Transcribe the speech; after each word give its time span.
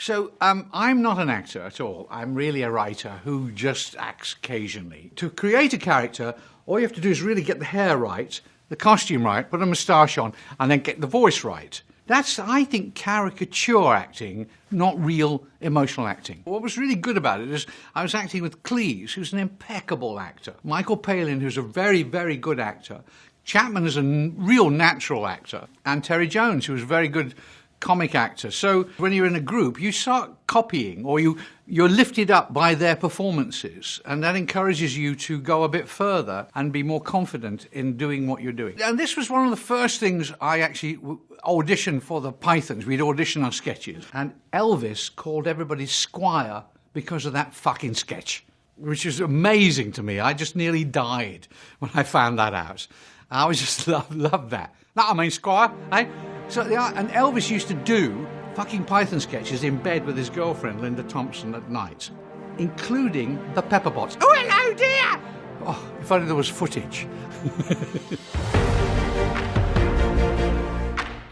So, 0.00 0.32
um, 0.40 0.70
I'm 0.72 1.02
not 1.02 1.18
an 1.18 1.28
actor 1.28 1.60
at 1.60 1.78
all. 1.78 2.08
I'm 2.10 2.34
really 2.34 2.62
a 2.62 2.70
writer 2.70 3.20
who 3.22 3.50
just 3.50 3.94
acts 3.98 4.32
occasionally. 4.32 5.12
To 5.16 5.28
create 5.28 5.74
a 5.74 5.78
character, 5.78 6.34
all 6.64 6.78
you 6.80 6.86
have 6.86 6.94
to 6.94 7.02
do 7.02 7.10
is 7.10 7.20
really 7.20 7.42
get 7.42 7.58
the 7.58 7.66
hair 7.66 7.98
right, 7.98 8.40
the 8.70 8.76
costume 8.76 9.24
right, 9.24 9.48
put 9.48 9.60
a 9.60 9.66
moustache 9.66 10.16
on, 10.16 10.32
and 10.58 10.70
then 10.70 10.78
get 10.78 11.02
the 11.02 11.06
voice 11.06 11.44
right. 11.44 11.82
That's, 12.06 12.38
I 12.38 12.64
think, 12.64 12.94
caricature 12.94 13.92
acting, 13.92 14.46
not 14.70 14.98
real 14.98 15.44
emotional 15.60 16.06
acting. 16.06 16.40
What 16.44 16.62
was 16.62 16.78
really 16.78 16.94
good 16.94 17.18
about 17.18 17.42
it 17.42 17.50
is 17.50 17.66
I 17.94 18.02
was 18.02 18.14
acting 18.14 18.40
with 18.40 18.62
Cleese, 18.62 19.10
who's 19.10 19.34
an 19.34 19.38
impeccable 19.38 20.18
actor, 20.18 20.54
Michael 20.64 20.96
Palin, 20.96 21.42
who's 21.42 21.58
a 21.58 21.62
very, 21.62 22.04
very 22.04 22.38
good 22.38 22.58
actor, 22.58 23.02
Chapman 23.44 23.86
is 23.86 23.96
a 23.96 24.02
real 24.02 24.70
natural 24.70 25.26
actor, 25.26 25.66
and 25.84 26.04
Terry 26.04 26.28
Jones, 26.28 26.66
who 26.66 26.72
was 26.72 26.82
very 26.82 27.08
good 27.08 27.34
comic 27.80 28.14
actor. 28.14 28.50
So 28.50 28.84
when 28.98 29.12
you're 29.12 29.26
in 29.26 29.34
a 29.34 29.40
group, 29.40 29.80
you 29.80 29.90
start 29.90 30.30
copying 30.46 31.04
or 31.04 31.18
you, 31.18 31.38
you're 31.66 31.88
lifted 31.88 32.30
up 32.30 32.52
by 32.52 32.74
their 32.74 32.94
performances. 32.94 34.00
And 34.04 34.22
that 34.22 34.36
encourages 34.36 34.96
you 34.96 35.16
to 35.16 35.40
go 35.40 35.64
a 35.64 35.68
bit 35.68 35.88
further 35.88 36.46
and 36.54 36.72
be 36.72 36.82
more 36.82 37.00
confident 37.00 37.66
in 37.72 37.96
doing 37.96 38.26
what 38.26 38.42
you're 38.42 38.52
doing. 38.52 38.80
And 38.82 38.98
this 38.98 39.16
was 39.16 39.30
one 39.30 39.44
of 39.44 39.50
the 39.50 39.56
first 39.56 39.98
things 39.98 40.32
I 40.40 40.60
actually 40.60 40.96
auditioned 41.44 42.02
for 42.02 42.20
the 42.20 42.32
Pythons. 42.32 42.86
We'd 42.86 43.00
audition 43.00 43.42
our 43.42 43.52
sketches. 43.52 44.04
And 44.12 44.34
Elvis 44.52 45.14
called 45.14 45.46
everybody 45.46 45.86
Squire 45.86 46.62
because 46.92 47.26
of 47.26 47.32
that 47.32 47.54
fucking 47.54 47.94
sketch. 47.94 48.44
Which 48.76 49.04
is 49.04 49.20
amazing 49.20 49.92
to 49.92 50.02
me. 50.02 50.20
I 50.20 50.32
just 50.32 50.56
nearly 50.56 50.84
died 50.84 51.48
when 51.80 51.90
I 51.94 52.02
found 52.02 52.38
that 52.38 52.54
out. 52.54 52.86
I 53.30 53.46
was 53.46 53.60
just 53.60 53.88
love, 53.88 54.14
love 54.14 54.50
that. 54.50 54.74
That 54.94 55.06
I 55.08 55.14
mean, 55.14 55.30
Squire, 55.30 55.70
eh? 55.92 56.06
So, 56.50 56.64
the, 56.64 56.76
and 56.96 57.08
Elvis 57.10 57.48
used 57.48 57.68
to 57.68 57.74
do 57.74 58.26
fucking 58.54 58.84
Python 58.84 59.20
sketches 59.20 59.62
in 59.62 59.76
bed 59.76 60.04
with 60.04 60.16
his 60.16 60.28
girlfriend, 60.28 60.80
Linda 60.80 61.04
Thompson, 61.04 61.54
at 61.54 61.70
night, 61.70 62.10
including 62.58 63.38
the 63.54 63.62
Pepperbots. 63.62 64.16
Oh, 64.20 64.34
hello, 64.36 64.74
dear! 64.74 65.20
Oh, 65.64 65.92
if 66.00 66.10
only 66.10 66.26
there 66.26 66.34
was 66.34 66.48
footage. 66.48 67.06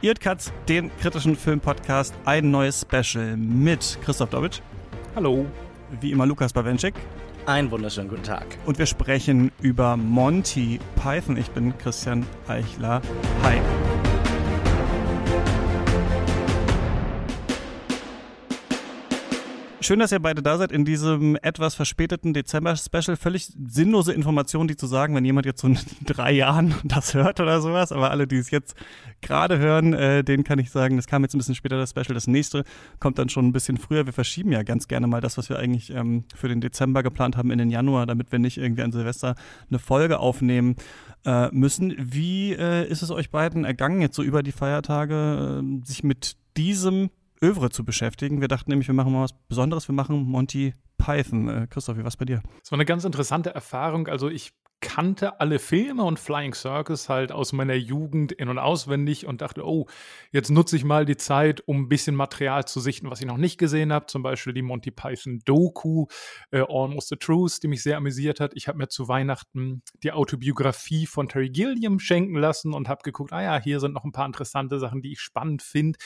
Ihr 0.02 0.10
hört 0.10 0.20
Katz, 0.20 0.52
den 0.68 0.92
kritischen 1.00 1.34
Filmpodcast, 1.34 2.14
ein 2.24 2.52
neues 2.52 2.82
Special 2.82 3.36
mit 3.36 3.98
Christoph 4.04 4.30
Dobitsch. 4.30 4.60
Hallo. 5.16 5.46
Wie 6.00 6.12
immer 6.12 6.26
Lukas 6.26 6.52
Bawenschik. 6.52 6.94
Einen 7.46 7.72
wunderschönen 7.72 8.08
guten 8.08 8.22
Tag. 8.22 8.46
Und 8.66 8.78
wir 8.78 8.86
sprechen 8.86 9.50
über 9.60 9.96
Monty 9.96 10.78
Python. 10.94 11.36
Ich 11.36 11.50
bin 11.50 11.76
Christian 11.78 12.24
Eichler. 12.46 13.02
Hi. 13.42 13.60
Schön, 19.88 20.00
dass 20.00 20.12
ihr 20.12 20.18
beide 20.18 20.42
da 20.42 20.58
seid 20.58 20.70
in 20.70 20.84
diesem 20.84 21.38
etwas 21.40 21.74
verspäteten 21.74 22.34
Dezember-Special. 22.34 23.16
Völlig 23.16 23.50
sinnlose 23.66 24.12
Information, 24.12 24.68
die 24.68 24.76
zu 24.76 24.86
sagen, 24.86 25.14
wenn 25.14 25.24
jemand 25.24 25.46
jetzt 25.46 25.62
so 25.62 25.68
in 25.68 25.78
drei 26.04 26.32
Jahren 26.32 26.74
das 26.84 27.14
hört 27.14 27.40
oder 27.40 27.62
sowas. 27.62 27.90
Aber 27.90 28.10
alle, 28.10 28.26
die 28.26 28.36
es 28.36 28.50
jetzt 28.50 28.76
gerade 29.22 29.58
hören, 29.58 29.94
äh, 29.94 30.22
denen 30.22 30.44
kann 30.44 30.58
ich 30.58 30.70
sagen, 30.70 30.96
das 30.96 31.06
kam 31.06 31.22
jetzt 31.22 31.34
ein 31.34 31.38
bisschen 31.38 31.54
später, 31.54 31.78
das 31.78 31.88
Special. 31.88 32.12
Das 32.12 32.26
nächste 32.26 32.64
kommt 33.00 33.18
dann 33.18 33.30
schon 33.30 33.46
ein 33.46 33.52
bisschen 33.54 33.78
früher. 33.78 34.04
Wir 34.04 34.12
verschieben 34.12 34.52
ja 34.52 34.62
ganz 34.62 34.88
gerne 34.88 35.06
mal 35.06 35.22
das, 35.22 35.38
was 35.38 35.48
wir 35.48 35.58
eigentlich 35.58 35.88
ähm, 35.88 36.24
für 36.34 36.48
den 36.48 36.60
Dezember 36.60 37.02
geplant 37.02 37.38
haben, 37.38 37.50
in 37.50 37.56
den 37.56 37.70
Januar, 37.70 38.04
damit 38.04 38.30
wir 38.30 38.38
nicht 38.38 38.58
irgendwie 38.58 38.82
an 38.82 38.92
Silvester 38.92 39.36
eine 39.70 39.78
Folge 39.78 40.18
aufnehmen 40.18 40.76
äh, 41.24 41.48
müssen. 41.50 41.94
Wie 41.96 42.52
äh, 42.52 42.86
ist 42.86 43.00
es 43.00 43.10
euch 43.10 43.30
beiden 43.30 43.64
ergangen, 43.64 44.02
jetzt 44.02 44.16
so 44.16 44.22
über 44.22 44.42
die 44.42 44.52
Feiertage, 44.52 45.62
äh, 45.64 45.86
sich 45.86 46.04
mit 46.04 46.36
diesem 46.58 47.08
Övre 47.42 47.70
zu 47.70 47.84
beschäftigen. 47.84 48.40
Wir 48.40 48.48
dachten 48.48 48.70
nämlich, 48.70 48.88
wir 48.88 48.94
machen 48.94 49.12
mal 49.12 49.22
was 49.22 49.32
Besonderes. 49.48 49.88
Wir 49.88 49.94
machen 49.94 50.24
Monty 50.24 50.74
Python. 50.96 51.48
Äh, 51.48 51.66
Christoph, 51.68 51.96
wie 51.96 52.02
war 52.02 52.08
es 52.08 52.16
bei 52.16 52.24
dir? 52.24 52.42
Es 52.62 52.70
war 52.70 52.76
eine 52.76 52.84
ganz 52.84 53.04
interessante 53.04 53.50
Erfahrung. 53.50 54.08
Also 54.08 54.28
ich 54.28 54.52
kannte 54.80 55.40
alle 55.40 55.58
Filme 55.58 56.04
und 56.04 56.18
Flying 56.20 56.54
Circus 56.54 57.08
halt 57.08 57.32
aus 57.32 57.52
meiner 57.52 57.74
Jugend 57.74 58.32
in- 58.32 58.48
und 58.48 58.58
auswendig 58.58 59.26
und 59.26 59.40
dachte, 59.40 59.66
oh, 59.66 59.86
jetzt 60.30 60.50
nutze 60.50 60.76
ich 60.76 60.84
mal 60.84 61.04
die 61.04 61.16
Zeit, 61.16 61.66
um 61.66 61.82
ein 61.82 61.88
bisschen 61.88 62.14
Material 62.14 62.64
zu 62.64 62.78
sichten, 62.78 63.10
was 63.10 63.20
ich 63.20 63.26
noch 63.26 63.38
nicht 63.38 63.58
gesehen 63.58 63.92
habe. 63.92 64.06
Zum 64.06 64.22
Beispiel 64.22 64.52
die 64.52 64.62
Monty 64.62 64.90
Python 64.90 65.40
Doku, 65.44 66.06
äh, 66.52 66.60
Almost 66.60 67.08
the 67.08 67.16
Truth, 67.16 67.62
die 67.62 67.68
mich 67.68 67.82
sehr 67.82 67.96
amüsiert 67.96 68.38
hat. 68.40 68.52
Ich 68.54 68.68
habe 68.68 68.78
mir 68.78 68.88
zu 68.88 69.08
Weihnachten 69.08 69.82
die 70.02 70.12
Autobiografie 70.12 71.06
von 71.06 71.28
Terry 71.28 71.50
Gilliam 71.50 71.98
schenken 71.98 72.36
lassen 72.36 72.72
und 72.72 72.88
habe 72.88 73.02
geguckt, 73.02 73.32
ah 73.32 73.42
ja, 73.42 73.60
hier 73.60 73.80
sind 73.80 73.94
noch 73.94 74.04
ein 74.04 74.12
paar 74.12 74.26
interessante 74.26 74.78
Sachen, 74.78 75.02
die 75.02 75.12
ich 75.12 75.20
spannend 75.20 75.62
finde. 75.62 75.98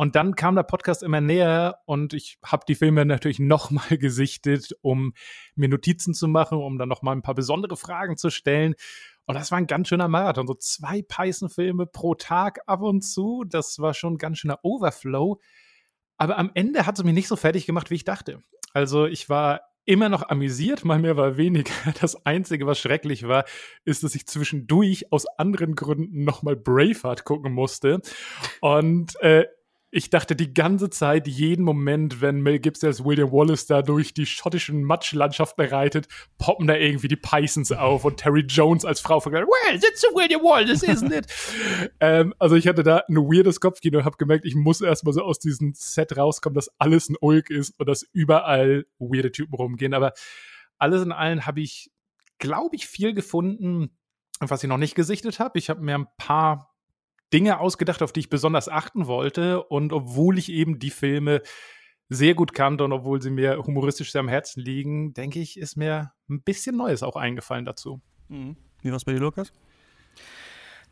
Und 0.00 0.16
dann 0.16 0.34
kam 0.34 0.54
der 0.54 0.62
Podcast 0.62 1.02
immer 1.02 1.20
näher 1.20 1.80
und 1.84 2.14
ich 2.14 2.38
habe 2.42 2.64
die 2.66 2.74
Filme 2.74 3.04
natürlich 3.04 3.38
nochmal 3.38 3.98
gesichtet, 3.98 4.74
um 4.80 5.12
mir 5.56 5.68
Notizen 5.68 6.14
zu 6.14 6.26
machen, 6.26 6.56
um 6.56 6.78
dann 6.78 6.88
nochmal 6.88 7.14
ein 7.14 7.20
paar 7.20 7.34
besondere 7.34 7.76
Fragen 7.76 8.16
zu 8.16 8.30
stellen. 8.30 8.76
Und 9.26 9.34
das 9.34 9.50
war 9.50 9.58
ein 9.58 9.66
ganz 9.66 9.88
schöner 9.88 10.08
Marathon. 10.08 10.46
So 10.46 10.54
zwei 10.54 11.02
Python-Filme 11.02 11.84
pro 11.84 12.14
Tag 12.14 12.60
ab 12.66 12.80
und 12.80 13.02
zu. 13.02 13.44
Das 13.46 13.78
war 13.78 13.92
schon 13.92 14.14
ein 14.14 14.16
ganz 14.16 14.38
schöner 14.38 14.60
Overflow. 14.62 15.38
Aber 16.16 16.38
am 16.38 16.50
Ende 16.54 16.86
hat 16.86 16.98
es 16.98 17.04
mich 17.04 17.12
nicht 17.12 17.28
so 17.28 17.36
fertig 17.36 17.66
gemacht, 17.66 17.90
wie 17.90 17.96
ich 17.96 18.04
dachte. 18.04 18.42
Also 18.72 19.04
ich 19.04 19.28
war 19.28 19.60
immer 19.84 20.08
noch 20.08 20.30
amüsiert, 20.30 20.82
mal 20.82 20.98
mehr, 20.98 21.12
mal 21.12 21.36
weniger. 21.36 21.74
Das 22.00 22.24
Einzige, 22.24 22.66
was 22.66 22.78
schrecklich 22.78 23.28
war, 23.28 23.44
ist, 23.84 24.02
dass 24.02 24.14
ich 24.14 24.26
zwischendurch 24.26 25.12
aus 25.12 25.26
anderen 25.26 25.74
Gründen 25.74 26.24
nochmal 26.24 26.56
Braveheart 26.56 27.26
gucken 27.26 27.52
musste. 27.52 28.00
Und 28.62 29.20
äh, 29.20 29.44
ich 29.92 30.08
dachte 30.08 30.36
die 30.36 30.54
ganze 30.54 30.88
Zeit, 30.88 31.26
jeden 31.26 31.64
Moment, 31.64 32.20
wenn 32.20 32.40
Mel 32.42 32.60
Gibson 32.60 32.88
als 32.88 33.04
William 33.04 33.32
Wallace 33.32 33.66
da 33.66 33.82
durch 33.82 34.14
die 34.14 34.24
schottischen 34.24 34.84
Matschlandschaften 34.84 35.66
reitet, 35.66 36.06
poppen 36.38 36.68
da 36.68 36.76
irgendwie 36.76 37.08
die 37.08 37.16
Pisons 37.16 37.72
auf 37.72 38.04
und 38.04 38.18
Terry 38.18 38.42
Jones 38.42 38.84
als 38.84 39.00
Frau 39.00 39.18
vergleicht, 39.18 39.48
well, 39.48 39.80
that's 39.80 40.04
a 40.04 40.14
William 40.14 40.42
Wallace, 40.42 40.84
isn't 40.84 41.12
it? 41.12 41.26
ähm, 42.00 42.32
also 42.38 42.54
ich 42.54 42.68
hatte 42.68 42.84
da 42.84 43.02
ein 43.08 43.16
weirdes 43.16 43.58
Kopfkino 43.58 43.98
und 43.98 44.04
habe 44.04 44.16
gemerkt, 44.16 44.44
ich 44.44 44.54
muss 44.54 44.80
erstmal 44.80 45.12
so 45.12 45.22
aus 45.22 45.40
diesem 45.40 45.72
Set 45.74 46.16
rauskommen, 46.16 46.54
dass 46.54 46.70
alles 46.78 47.08
ein 47.08 47.16
Ulk 47.20 47.50
ist 47.50 47.78
und 47.80 47.88
dass 47.88 48.06
überall 48.12 48.86
weirde 49.00 49.32
Typen 49.32 49.54
rumgehen. 49.56 49.92
Aber 49.92 50.12
alles 50.78 51.02
in 51.02 51.10
allem 51.10 51.46
habe 51.46 51.60
ich, 51.62 51.90
glaube 52.38 52.76
ich, 52.76 52.86
viel 52.86 53.12
gefunden, 53.12 53.90
was 54.38 54.62
ich 54.62 54.68
noch 54.68 54.78
nicht 54.78 54.94
gesichtet 54.94 55.40
habe. 55.40 55.58
Ich 55.58 55.68
habe 55.68 55.82
mir 55.82 55.96
ein 55.96 56.06
paar 56.16 56.69
Dinge 57.32 57.60
ausgedacht, 57.60 58.02
auf 58.02 58.12
die 58.12 58.20
ich 58.20 58.30
besonders 58.30 58.68
achten 58.68 59.06
wollte. 59.06 59.62
Und 59.62 59.92
obwohl 59.92 60.38
ich 60.38 60.50
eben 60.50 60.78
die 60.78 60.90
Filme 60.90 61.42
sehr 62.08 62.34
gut 62.34 62.52
kannte 62.52 62.84
und 62.84 62.92
obwohl 62.92 63.22
sie 63.22 63.30
mir 63.30 63.58
humoristisch 63.64 64.12
sehr 64.12 64.20
am 64.20 64.28
Herzen 64.28 64.60
liegen, 64.60 65.14
denke 65.14 65.38
ich, 65.38 65.58
ist 65.58 65.76
mir 65.76 66.12
ein 66.28 66.42
bisschen 66.42 66.76
Neues 66.76 67.02
auch 67.02 67.16
eingefallen 67.16 67.64
dazu. 67.64 68.00
Mhm. 68.28 68.56
Wie 68.82 68.90
war 68.90 68.96
es 68.96 69.04
bei 69.04 69.12
dir, 69.12 69.20
Lukas? 69.20 69.52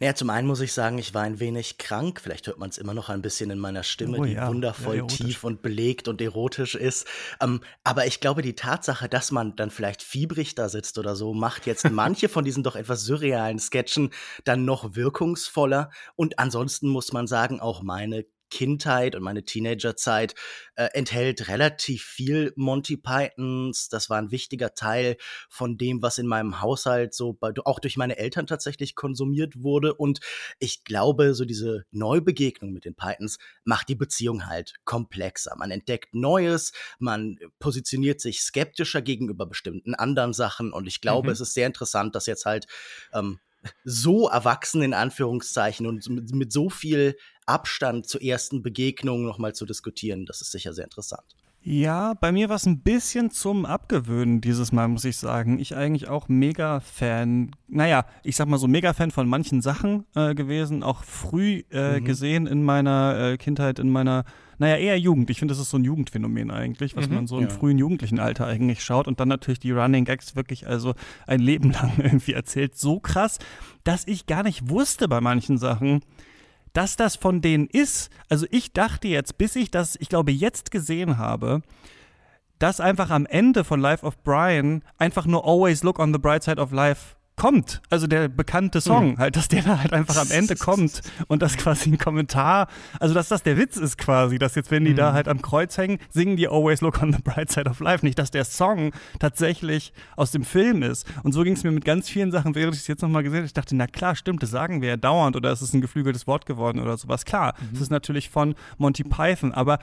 Naja, 0.00 0.14
zum 0.14 0.30
einen 0.30 0.46
muss 0.46 0.60
ich 0.60 0.72
sagen, 0.72 0.98
ich 0.98 1.12
war 1.12 1.22
ein 1.22 1.40
wenig 1.40 1.78
krank. 1.78 2.20
Vielleicht 2.22 2.46
hört 2.46 2.58
man 2.58 2.70
es 2.70 2.78
immer 2.78 2.94
noch 2.94 3.08
ein 3.08 3.22
bisschen 3.22 3.50
in 3.50 3.58
meiner 3.58 3.82
Stimme, 3.82 4.18
Oh 4.18 4.24
die 4.24 4.34
ja, 4.34 4.48
wundervoll 4.48 4.96
ja, 4.98 5.06
tief 5.06 5.42
und 5.42 5.60
belegt 5.60 6.06
und 6.06 6.20
erotisch 6.20 6.74
ist. 6.74 7.06
Ähm, 7.40 7.60
aber 7.82 8.06
ich 8.06 8.20
glaube, 8.20 8.42
die 8.42 8.54
Tatsache, 8.54 9.08
dass 9.08 9.32
man 9.32 9.56
dann 9.56 9.70
vielleicht 9.70 10.02
fiebrig 10.02 10.54
da 10.54 10.68
sitzt 10.68 10.98
oder 10.98 11.16
so, 11.16 11.34
macht 11.34 11.66
jetzt 11.66 11.84
manche 11.90 12.28
von 12.28 12.44
diesen 12.44 12.62
doch 12.62 12.76
etwas 12.76 13.04
surrealen 13.04 13.58
Sketchen 13.58 14.10
dann 14.44 14.64
noch 14.64 14.94
wirkungsvoller. 14.94 15.90
Und 16.14 16.38
ansonsten 16.38 16.88
muss 16.88 17.12
man 17.12 17.26
sagen, 17.26 17.60
auch 17.60 17.82
meine 17.82 18.24
Kindheit 18.50 19.14
und 19.14 19.22
meine 19.22 19.44
Teenagerzeit 19.44 20.34
äh, 20.74 20.88
enthält 20.92 21.48
relativ 21.48 22.02
viel 22.04 22.52
Monty 22.56 22.96
Pythons. 22.96 23.88
Das 23.88 24.10
war 24.10 24.18
ein 24.18 24.30
wichtiger 24.30 24.74
Teil 24.74 25.16
von 25.48 25.76
dem, 25.76 26.02
was 26.02 26.18
in 26.18 26.26
meinem 26.26 26.60
Haushalt 26.60 27.14
so 27.14 27.32
bei, 27.32 27.52
auch 27.64 27.80
durch 27.80 27.96
meine 27.96 28.18
Eltern 28.18 28.46
tatsächlich 28.46 28.94
konsumiert 28.94 29.62
wurde. 29.62 29.94
Und 29.94 30.20
ich 30.58 30.84
glaube, 30.84 31.34
so 31.34 31.44
diese 31.44 31.84
Neubegegnung 31.90 32.72
mit 32.72 32.84
den 32.84 32.94
Pythons 32.94 33.38
macht 33.64 33.88
die 33.88 33.94
Beziehung 33.94 34.46
halt 34.46 34.74
komplexer. 34.84 35.54
Man 35.56 35.70
entdeckt 35.70 36.14
Neues, 36.14 36.72
man 36.98 37.38
positioniert 37.58 38.20
sich 38.20 38.40
skeptischer 38.40 39.02
gegenüber 39.02 39.46
bestimmten 39.46 39.94
anderen 39.94 40.32
Sachen. 40.32 40.72
Und 40.72 40.86
ich 40.86 41.00
glaube, 41.00 41.28
Mhm. 41.28 41.32
es 41.32 41.40
ist 41.40 41.54
sehr 41.54 41.66
interessant, 41.66 42.14
dass 42.14 42.26
jetzt 42.26 42.44
halt 42.44 42.66
ähm, 43.12 43.40
so 43.84 44.28
erwachsen 44.28 44.82
in 44.82 44.94
Anführungszeichen 44.94 45.86
und 45.86 46.08
mit, 46.08 46.34
mit 46.34 46.52
so 46.52 46.70
viel 46.70 47.16
Abstand 47.46 48.06
zur 48.06 48.22
ersten 48.22 48.62
Begegnung 48.62 49.24
nochmal 49.24 49.54
zu 49.54 49.66
diskutieren. 49.66 50.26
Das 50.26 50.40
ist 50.40 50.52
sicher 50.52 50.72
sehr 50.74 50.84
interessant. 50.84 51.36
Ja, 51.70 52.14
bei 52.14 52.32
mir 52.32 52.48
war 52.48 52.56
es 52.56 52.64
ein 52.64 52.78
bisschen 52.80 53.30
zum 53.30 53.66
Abgewöhnen 53.66 54.40
dieses 54.40 54.72
Mal, 54.72 54.88
muss 54.88 55.04
ich 55.04 55.18
sagen. 55.18 55.58
Ich 55.58 55.76
eigentlich 55.76 56.08
auch 56.08 56.26
Mega-Fan, 56.26 57.50
naja, 57.68 58.06
ich 58.22 58.36
sag 58.36 58.48
mal 58.48 58.56
so 58.56 58.66
Mega-Fan 58.66 59.10
von 59.10 59.28
manchen 59.28 59.60
Sachen 59.60 60.06
äh, 60.14 60.34
gewesen, 60.34 60.82
auch 60.82 61.04
früh 61.04 61.64
äh, 61.70 62.00
Mhm. 62.00 62.04
gesehen 62.06 62.46
in 62.46 62.62
meiner 62.62 63.18
äh, 63.18 63.36
Kindheit, 63.36 63.80
in 63.80 63.90
meiner, 63.90 64.24
naja, 64.56 64.76
eher 64.76 64.98
Jugend. 64.98 65.28
Ich 65.28 65.40
finde, 65.40 65.52
das 65.52 65.60
ist 65.60 65.68
so 65.68 65.76
ein 65.76 65.84
Jugendphänomen 65.84 66.50
eigentlich, 66.50 66.96
was 66.96 67.10
Mhm, 67.10 67.14
man 67.14 67.26
so 67.26 67.36
im 67.36 67.42
ja. 67.44 67.48
frühen 67.50 67.76
jugendlichen 67.76 68.18
Alter 68.18 68.46
eigentlich 68.46 68.82
schaut 68.82 69.06
und 69.06 69.20
dann 69.20 69.28
natürlich 69.28 69.60
die 69.60 69.72
Running 69.72 70.06
Gags 70.06 70.36
wirklich 70.36 70.66
also 70.66 70.94
ein 71.26 71.40
Leben 71.40 71.70
lang 71.72 71.92
irgendwie 71.98 72.32
erzählt. 72.32 72.78
So 72.78 72.98
krass, 72.98 73.38
dass 73.84 74.06
ich 74.06 74.24
gar 74.24 74.42
nicht 74.42 74.70
wusste 74.70 75.06
bei 75.06 75.20
manchen 75.20 75.58
Sachen, 75.58 76.00
dass 76.72 76.96
das 76.96 77.16
von 77.16 77.40
denen 77.40 77.66
ist. 77.66 78.10
Also 78.28 78.46
ich 78.50 78.72
dachte 78.72 79.08
jetzt, 79.08 79.38
bis 79.38 79.56
ich 79.56 79.70
das, 79.70 79.96
ich 80.00 80.08
glaube, 80.08 80.32
jetzt 80.32 80.70
gesehen 80.70 81.18
habe, 81.18 81.62
dass 82.58 82.80
einfach 82.80 83.10
am 83.10 83.26
Ende 83.26 83.64
von 83.64 83.80
Life 83.80 84.04
of 84.04 84.22
Brian 84.24 84.82
einfach 84.98 85.26
nur 85.26 85.46
Always 85.46 85.82
Look 85.82 85.98
on 85.98 86.12
the 86.12 86.18
Bright 86.18 86.42
Side 86.42 86.60
of 86.60 86.72
Life 86.72 87.16
kommt. 87.38 87.80
Also 87.88 88.06
der 88.06 88.28
bekannte 88.28 88.80
Song, 88.80 89.12
mhm. 89.12 89.18
halt, 89.18 89.36
dass 89.36 89.48
der 89.48 89.62
da 89.62 89.78
halt 89.78 89.92
einfach 89.92 90.16
am 90.16 90.30
Ende 90.30 90.56
kommt 90.56 91.00
und 91.28 91.40
das 91.40 91.56
quasi 91.56 91.90
ein 91.90 91.98
Kommentar, 91.98 92.68
also 93.00 93.14
dass 93.14 93.28
das 93.28 93.42
der 93.42 93.56
Witz 93.56 93.76
ist 93.76 93.96
quasi, 93.96 94.38
dass 94.38 94.54
jetzt, 94.56 94.70
wenn 94.70 94.84
die 94.84 94.90
mhm. 94.90 94.96
da 94.96 95.12
halt 95.12 95.28
am 95.28 95.40
Kreuz 95.40 95.78
hängen, 95.78 95.98
singen 96.10 96.36
die 96.36 96.48
Always 96.48 96.80
Look 96.80 97.02
on 97.02 97.12
the 97.12 97.22
Bright 97.22 97.50
Side 97.50 97.70
of 97.70 97.80
Life. 97.80 98.04
Nicht, 98.04 98.18
dass 98.18 98.30
der 98.30 98.44
Song 98.44 98.92
tatsächlich 99.18 99.92
aus 100.16 100.32
dem 100.32 100.44
Film 100.44 100.82
ist. 100.82 101.06
Und 101.22 101.32
so 101.32 101.42
ging 101.44 101.54
es 101.54 101.64
mir 101.64 101.70
mit 101.70 101.84
ganz 101.84 102.08
vielen 102.08 102.32
Sachen, 102.32 102.54
während 102.54 102.74
ich 102.74 102.82
es 102.82 102.88
jetzt 102.88 103.02
nochmal 103.02 103.22
gesehen 103.22 103.38
habe. 103.38 103.46
Ich 103.46 103.54
dachte, 103.54 103.76
na 103.76 103.86
klar, 103.86 104.16
stimmt, 104.16 104.42
das 104.42 104.50
sagen 104.50 104.82
wir 104.82 104.88
ja 104.90 104.96
dauernd 104.96 105.36
oder 105.36 105.52
ist 105.52 105.62
es 105.62 105.72
ein 105.72 105.80
geflügeltes 105.80 106.26
Wort 106.26 106.44
geworden 106.44 106.80
oder 106.80 106.96
sowas. 106.96 107.24
Klar, 107.24 107.54
mhm. 107.60 107.68
es 107.74 107.80
ist 107.80 107.90
natürlich 107.90 108.28
von 108.28 108.54
Monty 108.78 109.04
Python, 109.04 109.52
aber 109.52 109.78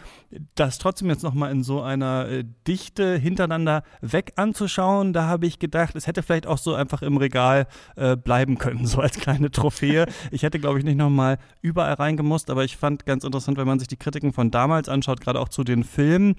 das 0.56 0.78
trotzdem 0.78 1.10
jetzt 1.10 1.24
nochmal 1.24 1.52
in 1.52 1.64
so 1.64 1.82
einer 1.82 2.28
äh, 2.28 2.44
Dichte 2.68 3.18
hintereinander 3.18 3.84
weg 4.02 4.34
anzuschauen, 4.36 5.14
da 5.14 5.24
habe 5.28 5.46
ich 5.46 5.58
gedacht, 5.60 5.96
es 5.96 6.06
hätte 6.08 6.22
vielleicht 6.22 6.48
auch 6.48 6.58
so 6.58 6.74
einfach 6.74 7.02
im 7.02 7.16
Regal 7.16 7.45
Regal 7.46 7.68
äh, 7.96 8.16
bleiben 8.16 8.58
können, 8.58 8.86
so 8.86 9.00
als 9.00 9.18
kleine 9.18 9.52
Trophäe. 9.52 10.08
ich 10.32 10.44
hätte, 10.44 10.60
glaube 10.60 10.80
ich, 10.80 10.86
nicht 10.86 10.98
nochmal 10.98 11.38
überall 11.62 11.94
reingemusst, 11.94 12.50
aber 12.50 12.64
ich 12.64 12.78
fand 12.78 13.06
ganz 13.06 13.24
interessant, 13.24 13.58
wenn 13.58 13.68
man 13.68 13.80
sich 13.80 13.88
die 13.88 13.98
Kritiken 13.98 14.34
von 14.34 14.52
damals 14.52 14.90
anschaut, 14.90 15.22
gerade 15.22 15.40
auch 15.40 15.50
zu 15.50 15.64
den 15.64 15.84
Filmen. 15.84 16.36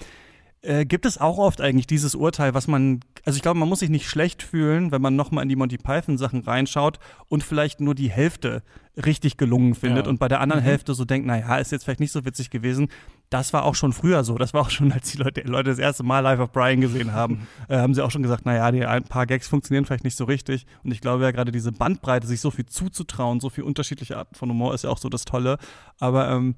Äh, 0.62 0.84
gibt 0.84 1.06
es 1.06 1.18
auch 1.18 1.38
oft 1.38 1.60
eigentlich 1.60 1.86
dieses 1.86 2.14
Urteil, 2.14 2.54
was 2.54 2.66
man, 2.66 3.00
also 3.24 3.36
ich 3.36 3.42
glaube, 3.42 3.58
man 3.58 3.68
muss 3.68 3.80
sich 3.80 3.90
nicht 3.90 4.08
schlecht 4.08 4.42
fühlen, 4.42 4.90
wenn 4.90 5.02
man 5.02 5.14
nochmal 5.14 5.42
in 5.42 5.48
die 5.48 5.56
Monty 5.56 5.78
Python 5.78 6.18
Sachen 6.18 6.40
reinschaut 6.40 6.98
und 7.28 7.44
vielleicht 7.44 7.80
nur 7.80 7.94
die 7.94 8.10
Hälfte 8.10 8.62
richtig 9.04 9.36
gelungen 9.36 9.74
findet 9.74 10.06
ja. 10.06 10.10
und 10.10 10.18
bei 10.18 10.28
der 10.28 10.40
anderen 10.40 10.62
mhm. 10.62 10.66
Hälfte 10.66 10.94
so 10.94 11.04
denkt, 11.04 11.26
naja, 11.26 11.56
ist 11.58 11.72
jetzt 11.72 11.84
vielleicht 11.84 12.00
nicht 12.00 12.12
so 12.12 12.24
witzig 12.24 12.50
gewesen. 12.50 12.88
Das 13.30 13.52
war 13.52 13.64
auch 13.64 13.74
schon 13.74 13.92
früher 13.92 14.22
so. 14.22 14.38
Das 14.38 14.54
war 14.54 14.62
auch 14.62 14.70
schon, 14.70 14.92
als 14.92 15.10
die 15.10 15.18
Leute, 15.18 15.40
Leute 15.42 15.70
das 15.70 15.78
erste 15.78 16.04
Mal 16.04 16.20
Live 16.20 16.38
of 16.38 16.52
Brian 16.52 16.80
gesehen 16.80 17.12
haben, 17.12 17.48
äh, 17.68 17.76
haben 17.78 17.94
sie 17.94 18.02
auch 18.04 18.10
schon 18.10 18.22
gesagt, 18.22 18.46
naja, 18.46 18.70
die 18.70 18.84
ein 18.84 19.04
paar 19.04 19.26
Gags 19.26 19.48
funktionieren 19.48 19.84
vielleicht 19.84 20.04
nicht 20.04 20.16
so 20.16 20.24
richtig. 20.24 20.66
Und 20.84 20.92
ich 20.92 21.00
glaube 21.00 21.24
ja 21.24 21.32
gerade 21.32 21.50
diese 21.50 21.72
Bandbreite, 21.72 22.26
sich 22.26 22.40
so 22.40 22.50
viel 22.50 22.66
zuzutrauen, 22.66 23.40
so 23.40 23.50
viel 23.50 23.64
unterschiedliche 23.64 24.16
Arten 24.16 24.34
von 24.34 24.48
Humor 24.48 24.74
ist 24.74 24.84
ja 24.84 24.90
auch 24.90 24.98
so 24.98 25.08
das 25.08 25.24
Tolle. 25.24 25.58
Aber 25.98 26.30
ähm, 26.30 26.54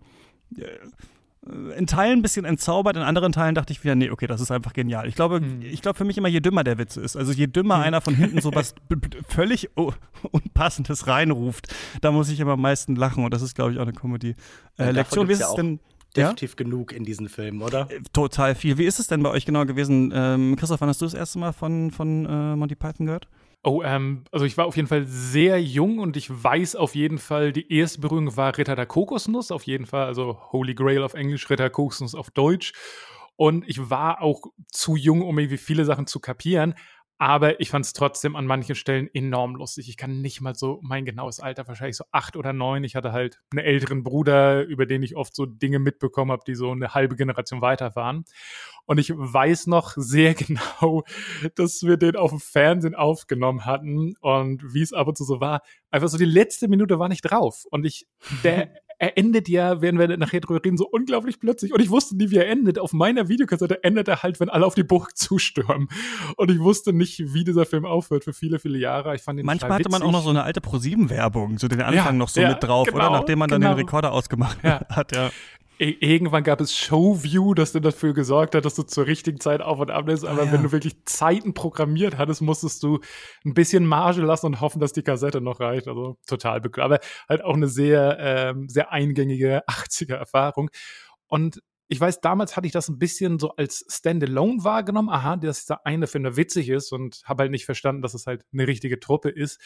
in 1.76 1.86
Teilen 1.86 2.18
ein 2.18 2.22
bisschen 2.22 2.44
entzaubert, 2.44 2.96
in 2.96 3.02
anderen 3.02 3.32
Teilen 3.32 3.54
dachte 3.54 3.72
ich 3.72 3.82
wieder, 3.82 3.94
nee, 3.94 4.10
okay, 4.10 4.26
das 4.26 4.40
ist 4.40 4.50
einfach 4.50 4.72
genial. 4.72 5.08
Ich 5.08 5.14
glaube, 5.14 5.40
mhm. 5.40 5.62
ich 5.62 5.80
glaube 5.80 5.96
für 5.96 6.04
mich 6.04 6.18
immer, 6.18 6.28
je 6.28 6.40
dümmer 6.40 6.64
der 6.64 6.78
Witz 6.78 6.96
ist, 6.96 7.16
also 7.16 7.32
je 7.32 7.46
dümmer 7.46 7.78
mhm. 7.78 7.82
einer 7.84 8.00
von 8.00 8.14
hinten 8.14 8.40
so 8.40 8.54
was 8.54 8.74
völlig 9.28 9.70
Unpassendes 9.74 11.06
reinruft, 11.06 11.74
da 12.00 12.10
muss 12.12 12.28
ich 12.28 12.40
immer 12.40 12.52
am 12.52 12.60
meisten 12.60 12.96
lachen 12.96 13.24
und 13.24 13.32
das 13.32 13.42
ist, 13.42 13.54
glaube 13.54 13.72
ich, 13.72 13.78
auch 13.78 13.82
eine 13.82 13.92
Comedy-Lektion. 13.92 15.26
Äh, 15.26 15.28
Wie 15.28 15.32
ist 15.32 15.40
es 15.40 15.54
denn? 15.54 15.80
Definitiv 16.16 16.50
ja? 16.52 16.56
genug 16.56 16.92
in 16.92 17.04
diesen 17.04 17.28
Filmen, 17.28 17.62
oder? 17.62 17.88
Äh, 17.90 18.00
total 18.12 18.54
viel. 18.54 18.78
Wie 18.78 18.84
ist 18.84 18.98
es 18.98 19.06
denn 19.06 19.22
bei 19.22 19.30
euch 19.30 19.44
genau 19.44 19.64
gewesen? 19.66 20.12
Ähm, 20.14 20.56
Christoph, 20.56 20.80
wann 20.80 20.88
hast 20.88 21.00
du 21.00 21.06
das 21.06 21.14
erste 21.14 21.38
Mal 21.38 21.52
von, 21.52 21.90
von 21.90 22.26
äh, 22.26 22.56
Monty 22.56 22.74
Python 22.74 23.06
gehört? 23.06 23.28
Oh, 23.64 23.82
ähm, 23.82 24.24
also 24.30 24.44
ich 24.44 24.56
war 24.56 24.66
auf 24.66 24.76
jeden 24.76 24.88
Fall 24.88 25.04
sehr 25.06 25.60
jung 25.60 25.98
und 25.98 26.16
ich 26.16 26.30
weiß 26.30 26.76
auf 26.76 26.94
jeden 26.94 27.18
Fall, 27.18 27.52
die 27.52 27.72
erste 27.72 28.00
Berührung 28.00 28.36
war 28.36 28.56
Ritter 28.56 28.76
der 28.76 28.86
Kokosnuss, 28.86 29.50
auf 29.50 29.64
jeden 29.64 29.84
Fall, 29.84 30.06
also 30.06 30.38
Holy 30.52 30.74
Grail 30.74 31.02
auf 31.02 31.14
Englisch, 31.14 31.50
Ritter 31.50 31.64
der 31.64 31.70
Kokosnuss 31.70 32.14
auf 32.14 32.30
Deutsch. 32.30 32.72
Und 33.34 33.68
ich 33.68 33.90
war 33.90 34.20
auch 34.22 34.42
zu 34.66 34.96
jung, 34.96 35.22
um 35.22 35.38
irgendwie 35.38 35.58
viele 35.58 35.84
Sachen 35.84 36.06
zu 36.06 36.18
kapieren. 36.18 36.74
Aber 37.20 37.60
ich 37.60 37.70
fand 37.70 37.84
es 37.84 37.92
trotzdem 37.92 38.36
an 38.36 38.46
manchen 38.46 38.76
Stellen 38.76 39.10
enorm 39.12 39.56
lustig. 39.56 39.88
Ich 39.88 39.96
kann 39.96 40.20
nicht 40.20 40.40
mal 40.40 40.54
so 40.54 40.78
mein 40.82 41.04
genaues 41.04 41.40
Alter, 41.40 41.66
wahrscheinlich 41.66 41.96
so 41.96 42.04
acht 42.12 42.36
oder 42.36 42.52
neun. 42.52 42.84
Ich 42.84 42.94
hatte 42.94 43.10
halt 43.10 43.40
einen 43.50 43.64
älteren 43.64 44.04
Bruder, 44.04 44.62
über 44.62 44.86
den 44.86 45.02
ich 45.02 45.16
oft 45.16 45.34
so 45.34 45.44
Dinge 45.44 45.80
mitbekommen 45.80 46.30
habe, 46.30 46.44
die 46.46 46.54
so 46.54 46.70
eine 46.70 46.94
halbe 46.94 47.16
Generation 47.16 47.60
weiter 47.60 47.96
waren. 47.96 48.24
Und 48.86 48.98
ich 48.98 49.10
weiß 49.10 49.66
noch 49.66 49.94
sehr 49.96 50.34
genau, 50.34 51.02
dass 51.56 51.82
wir 51.82 51.96
den 51.96 52.14
auf 52.14 52.30
dem 52.30 52.38
Fernsehen 52.38 52.94
aufgenommen 52.94 53.64
hatten 53.64 54.14
und 54.20 54.62
wie 54.72 54.82
es 54.82 54.92
ab 54.92 55.08
und 55.08 55.18
zu 55.18 55.24
so 55.24 55.40
war. 55.40 55.62
Einfach 55.90 56.08
so 56.08 56.18
die 56.18 56.24
letzte 56.24 56.68
Minute 56.68 57.00
war 57.00 57.08
nicht 57.08 57.22
drauf. 57.22 57.64
Und 57.70 57.84
ich, 57.84 58.06
der 58.44 58.70
er 58.98 59.16
endet 59.16 59.48
ja, 59.48 59.80
werden 59.80 59.98
wir 59.98 60.16
nachher 60.16 60.40
drüber 60.40 60.64
reden, 60.64 60.76
so 60.76 60.88
unglaublich 60.88 61.38
plötzlich. 61.38 61.72
Und 61.72 61.80
ich 61.80 61.90
wusste 61.90 62.16
nie, 62.16 62.30
wie 62.30 62.36
er 62.36 62.48
endet. 62.48 62.78
Auf 62.78 62.92
meiner 62.92 63.28
Videokassette 63.28 63.84
endet 63.84 64.08
er 64.08 64.22
halt, 64.22 64.40
wenn 64.40 64.48
alle 64.48 64.66
auf 64.66 64.74
die 64.74 64.82
Burg 64.82 65.16
zustürmen. 65.16 65.88
Und 66.36 66.50
ich 66.50 66.58
wusste 66.58 66.92
nicht, 66.92 67.32
wie 67.32 67.44
dieser 67.44 67.64
Film 67.64 67.84
aufhört 67.84 68.24
für 68.24 68.32
viele, 68.32 68.58
viele 68.58 68.78
Jahre. 68.78 69.14
Ich 69.14 69.22
fand 69.22 69.38
ihn 69.38 69.46
Manchmal 69.46 69.74
hatte 69.74 69.88
man 69.88 70.02
auch 70.02 70.10
noch 70.10 70.24
so 70.24 70.30
eine 70.30 70.42
alte 70.42 70.60
Pro-7-Werbung, 70.60 71.58
so 71.58 71.68
den 71.68 71.80
Anfang 71.80 71.94
ja, 71.94 72.12
noch 72.12 72.28
so 72.28 72.40
ja, 72.40 72.50
mit 72.50 72.62
drauf, 72.62 72.88
genau, 72.88 72.98
oder? 72.98 73.10
Nachdem 73.10 73.38
man 73.38 73.48
dann 73.48 73.60
genau. 73.60 73.74
den 73.74 73.84
Rekorder 73.84 74.12
ausgemacht 74.12 74.58
ja. 74.64 74.80
hat, 74.88 75.14
ja 75.14 75.30
irgendwann 75.78 76.42
gab 76.42 76.60
es 76.60 76.76
Showview, 76.76 77.54
das 77.54 77.72
dann 77.72 77.82
dafür 77.82 78.12
gesorgt 78.12 78.54
hat, 78.54 78.64
dass 78.64 78.74
du 78.74 78.82
zur 78.82 79.06
richtigen 79.06 79.38
Zeit 79.38 79.60
auf 79.60 79.78
und 79.78 79.90
ab 79.90 80.06
bist. 80.06 80.24
Aber 80.24 80.42
ah, 80.42 80.44
ja. 80.46 80.52
wenn 80.52 80.62
du 80.64 80.72
wirklich 80.72 81.04
Zeiten 81.04 81.54
programmiert 81.54 82.18
hattest, 82.18 82.42
musstest 82.42 82.82
du 82.82 83.00
ein 83.44 83.54
bisschen 83.54 83.86
Marge 83.86 84.22
lassen 84.22 84.46
und 84.46 84.60
hoffen, 84.60 84.80
dass 84.80 84.92
die 84.92 85.02
Kassette 85.02 85.40
noch 85.40 85.60
reicht. 85.60 85.86
Also 85.86 86.18
total 86.26 86.60
bekloppt. 86.60 86.84
Aber 86.84 87.00
halt 87.28 87.44
auch 87.44 87.54
eine 87.54 87.68
sehr, 87.68 88.18
ähm, 88.20 88.68
sehr 88.68 88.92
eingängige 88.92 89.62
80er-Erfahrung. 89.68 90.70
Und 91.28 91.60
ich 91.88 92.00
weiß, 92.00 92.20
damals 92.20 92.56
hatte 92.56 92.66
ich 92.66 92.72
das 92.72 92.88
ein 92.88 92.98
bisschen 92.98 93.38
so 93.38 93.50
als 93.50 93.84
Standalone 93.88 94.64
wahrgenommen. 94.64 95.08
Aha, 95.08 95.36
dass 95.36 95.64
der 95.64 95.86
eine 95.86 96.06
Finde 96.06 96.36
witzig 96.36 96.68
ist 96.68 96.92
und 96.92 97.22
habe 97.24 97.44
halt 97.44 97.50
nicht 97.50 97.64
verstanden, 97.64 98.02
dass 98.02 98.14
es 98.14 98.26
halt 98.26 98.44
eine 98.52 98.66
richtige 98.66 99.00
Truppe 99.00 99.30
ist. 99.30 99.60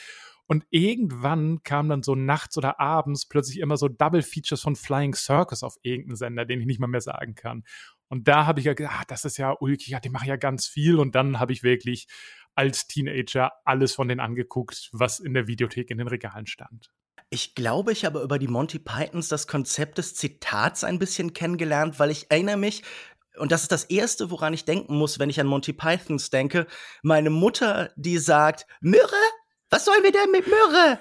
Und 0.53 0.67
irgendwann 0.69 1.63
kam 1.63 1.89
dann 1.89 2.03
so 2.03 2.15
nachts 2.15 2.59
oder 2.59 2.79
abends 2.79 3.25
plötzlich 3.25 3.59
immer 3.59 3.79
so 3.79 3.89
Double 3.89 4.21
Features 4.21 4.61
von 4.61 4.77
Flying 4.77 5.15
Circus 5.15 5.63
auf 5.63 5.79
irgendeinen 5.81 6.17
Sender, 6.17 6.45
den 6.45 6.61
ich 6.61 6.67
nicht 6.67 6.79
mal 6.79 6.89
mehr 6.89 7.01
sagen 7.01 7.35
kann. 7.35 7.65
Und 8.11 8.29
da 8.29 8.45
habe 8.45 8.61
ich 8.61 8.67
ja 8.67 8.75
gedacht, 8.75 8.97
ah, 9.01 9.05
das 9.09 9.25
ist 9.25 9.39
ja 9.39 9.57
ulkig, 9.59 9.89
ja, 9.89 9.99
die 9.99 10.11
machen 10.11 10.29
ja 10.29 10.37
ganz 10.37 10.67
viel. 10.67 10.99
Und 10.99 11.15
dann 11.15 11.41
habe 11.41 11.55
ich 11.55 11.63
wirklich 11.63 12.07
als 12.55 12.87
Teenager 12.87 13.53
alles 13.65 13.95
von 13.95 14.09
denen 14.09 14.21
angeguckt, 14.21 14.91
was 14.93 15.21
in 15.21 15.33
der 15.33 15.47
Videothek 15.47 15.91
in 15.91 15.97
den 15.97 16.09
Regalen 16.09 16.47
stand. 16.47 16.91
Ich 17.31 17.55
glaube, 17.55 17.93
ich 17.93 18.05
habe 18.05 18.21
über 18.21 18.39
die 18.39 18.47
Monty 18.47 18.79
Pythons 18.79 19.29
das 19.29 19.47
Konzept 19.47 19.97
des 19.97 20.15
Zitats 20.15 20.85
ein 20.85 20.99
bisschen 20.99 21.33
kennengelernt, 21.33 21.99
weil 21.99 22.11
ich 22.11 22.31
erinnere 22.31 22.59
mich, 22.59 22.83
und 23.39 23.53
das 23.53 23.63
ist 23.63 23.73
das 23.73 23.85
Erste, 23.85 24.31
woran 24.31 24.53
ich 24.53 24.67
denken 24.67 24.99
muss, 24.99 25.19
wenn 25.19 25.31
ich 25.31 25.41
an 25.41 25.47
Monty 25.47 25.73
Pythons 25.73 26.29
denke, 26.29 26.67
meine 27.03 27.31
Mutter, 27.31 27.91
die 27.97 28.19
sagt, 28.19 28.67
Myrrhe, 28.83 29.17
was 29.73 29.87
sollen 29.87 30.03
wir 30.03 30.13
denn 30.13 30.31
mit 30.31 30.47
Möhre? 30.47 30.99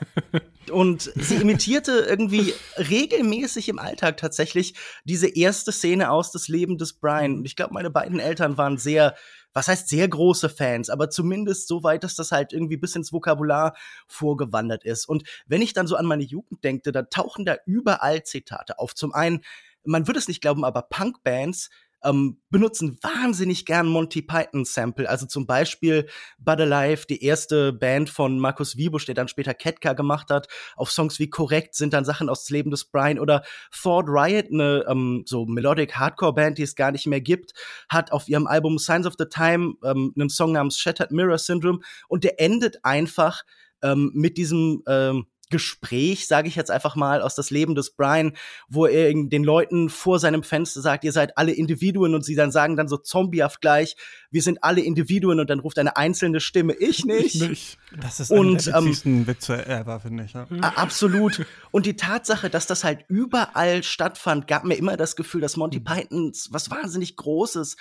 Und 0.72 1.12
sie 1.16 1.36
imitierte 1.36 1.92
irgendwie 1.92 2.54
regelmäßig 2.78 3.68
im 3.68 3.80
Alltag 3.80 4.16
tatsächlich 4.16 4.76
diese 5.04 5.28
erste 5.28 5.74
Szene 5.74 6.10
aus 6.10 6.32
das 6.32 6.48
Leben 6.48 6.78
des 6.78 6.94
Brian. 6.94 7.40
Und 7.40 7.46
ich 7.46 7.58
glaube, 7.58 7.74
meine 7.74 7.90
beiden 7.90 8.20
Eltern 8.20 8.58
waren 8.58 8.78
sehr, 8.78 9.16
was 9.52 9.68
heißt 9.68 9.90
sehr 9.90 10.08
große 10.08 10.48
Fans, 10.48 10.90
aber 10.90 11.10
zumindest 11.10 11.68
so 11.68 11.84
weit, 11.84 12.06
dass 12.06 12.16
das 12.16 12.32
halt 12.32 12.54
irgendwie 12.54 12.78
bis 12.78 12.96
ins 12.96 13.12
Vokabular 13.12 13.76
vorgewandert 14.08 14.86
ist. 14.86 15.06
Und 15.06 15.28
wenn 15.48 15.62
ich 15.62 15.74
dann 15.74 15.88
so 15.88 15.98
an 15.98 16.06
meine 16.06 16.24
Jugend 16.24 16.64
denke, 16.64 16.94
da 16.94 17.02
tauchen 17.02 17.44
da 17.44 17.58
überall 17.66 18.24
Zitate 18.24 18.80
auf. 18.80 18.96
Zum 18.96 19.14
einen, 19.14 19.42
man 19.84 20.08
würde 20.08 20.20
es 20.20 20.30
nicht 20.30 20.42
glauben, 20.42 20.64
aber 20.64 20.84
Punkbands 20.84 21.70
ähm, 22.04 22.40
benutzen 22.50 22.98
wahnsinnig 23.02 23.66
gern 23.66 23.88
Monty 23.88 24.22
Python 24.22 24.66
Sample. 24.66 25.10
Also 25.10 25.26
zum 25.26 25.46
Beispiel 25.46 26.08
Bud 26.40 26.60
Alive, 26.60 27.06
die 27.08 27.24
erste 27.24 27.74
Band 27.74 28.10
von 28.10 28.40
Markus 28.40 28.78
Wiebusch, 28.78 29.06
der 29.06 29.16
dann 29.16 29.28
später 29.28 29.54
Ketka 29.54 29.94
gemacht 29.94 30.30
hat. 30.30 30.48
Auf 30.76 30.92
Songs 30.92 31.20
wie 31.20 31.30
Korrekt 31.30 31.76
sind 31.76 31.94
dann 31.94 32.06
Sachen 32.06 32.30
aus 32.30 32.50
Leben 32.50 32.72
des 32.72 32.86
Brian 32.86 33.20
oder 33.20 33.44
Thought 33.72 34.06
Riot, 34.08 34.48
eine 34.52 34.86
ähm, 34.88 35.24
so 35.26 35.46
Melodic 35.46 35.96
Hardcore 35.96 36.34
Band, 36.34 36.58
die 36.58 36.64
es 36.64 36.76
gar 36.76 36.92
nicht 36.92 37.08
mehr 37.08 37.22
gibt, 37.22 37.54
hat 37.90 38.12
auf 38.12 38.28
ihrem 38.28 38.48
Album 38.48 38.78
Signs 38.78 39.06
of 39.06 39.16
the 39.18 39.26
Time 39.26 39.76
ähm, 39.84 40.14
einen 40.18 40.30
Song 40.30 40.52
namens 40.54 40.78
Shattered 40.78 41.12
Mirror 41.12 41.38
Syndrome 41.38 41.80
und 42.08 42.24
der 42.24 42.40
endet 42.40 42.84
einfach 42.84 43.44
ähm, 43.84 44.12
mit 44.14 44.38
diesem 44.38 44.84
ähm, 44.88 45.26
Gespräch, 45.52 46.28
sage 46.28 46.48
ich 46.48 46.56
jetzt 46.56 46.72
einfach 46.72 46.96
mal, 46.96 47.22
aus 47.22 47.36
das 47.36 47.52
Leben 47.52 47.76
des 47.76 47.92
Brian, 47.92 48.34
wo 48.68 48.88
er 48.88 49.14
den 49.14 49.44
Leuten 49.44 49.90
vor 49.90 50.18
seinem 50.18 50.42
Fenster 50.42 50.82
sagt, 50.82 51.04
ihr 51.04 51.12
seid 51.12 51.38
alle 51.38 51.52
Individuen 51.52 52.16
und 52.16 52.26
sie 52.26 52.34
dann 52.36 52.52
sagen 52.52 52.76
dann 52.76 52.88
so 52.88 52.98
zombiehaft 52.98 53.62
gleich, 53.62 53.96
wir 54.32 54.42
sind 54.42 54.64
alle 54.64 54.82
Individuen 54.82 55.40
und 55.40 55.50
dann 55.50 55.60
ruft 55.60 55.78
eine 55.78 55.98
einzelne 55.98 56.40
Stimme, 56.40 56.74
ich 56.74 57.06
nicht. 57.06 57.36
Ich 57.36 57.48
nicht. 57.48 57.78
Das 58.02 58.20
ist 58.20 58.32
und, 58.32 58.66
der 58.66 58.76
ähm, 58.76 59.28
Witze 59.28 59.68
ever, 59.68 60.00
finde 60.00 60.24
ich. 60.24 60.34
Ja. 60.34 60.48
Absolut. 60.62 61.46
Und 61.72 61.86
die 61.86 61.96
Tatsache, 61.96 62.50
dass 62.50 62.66
das 62.66 62.84
halt 62.84 63.06
überall 63.10 63.84
stattfand, 63.84 64.48
gab 64.48 64.64
mir 64.64 64.76
immer 64.76 64.98
das 64.98 65.16
Gefühl, 65.16 65.42
dass 65.42 65.58
Monty 65.58 65.80
mhm. 65.80 65.84
Python 65.84 66.32
was 66.50 66.72
wahnsinnig 66.72 67.18
Großes 67.18 67.76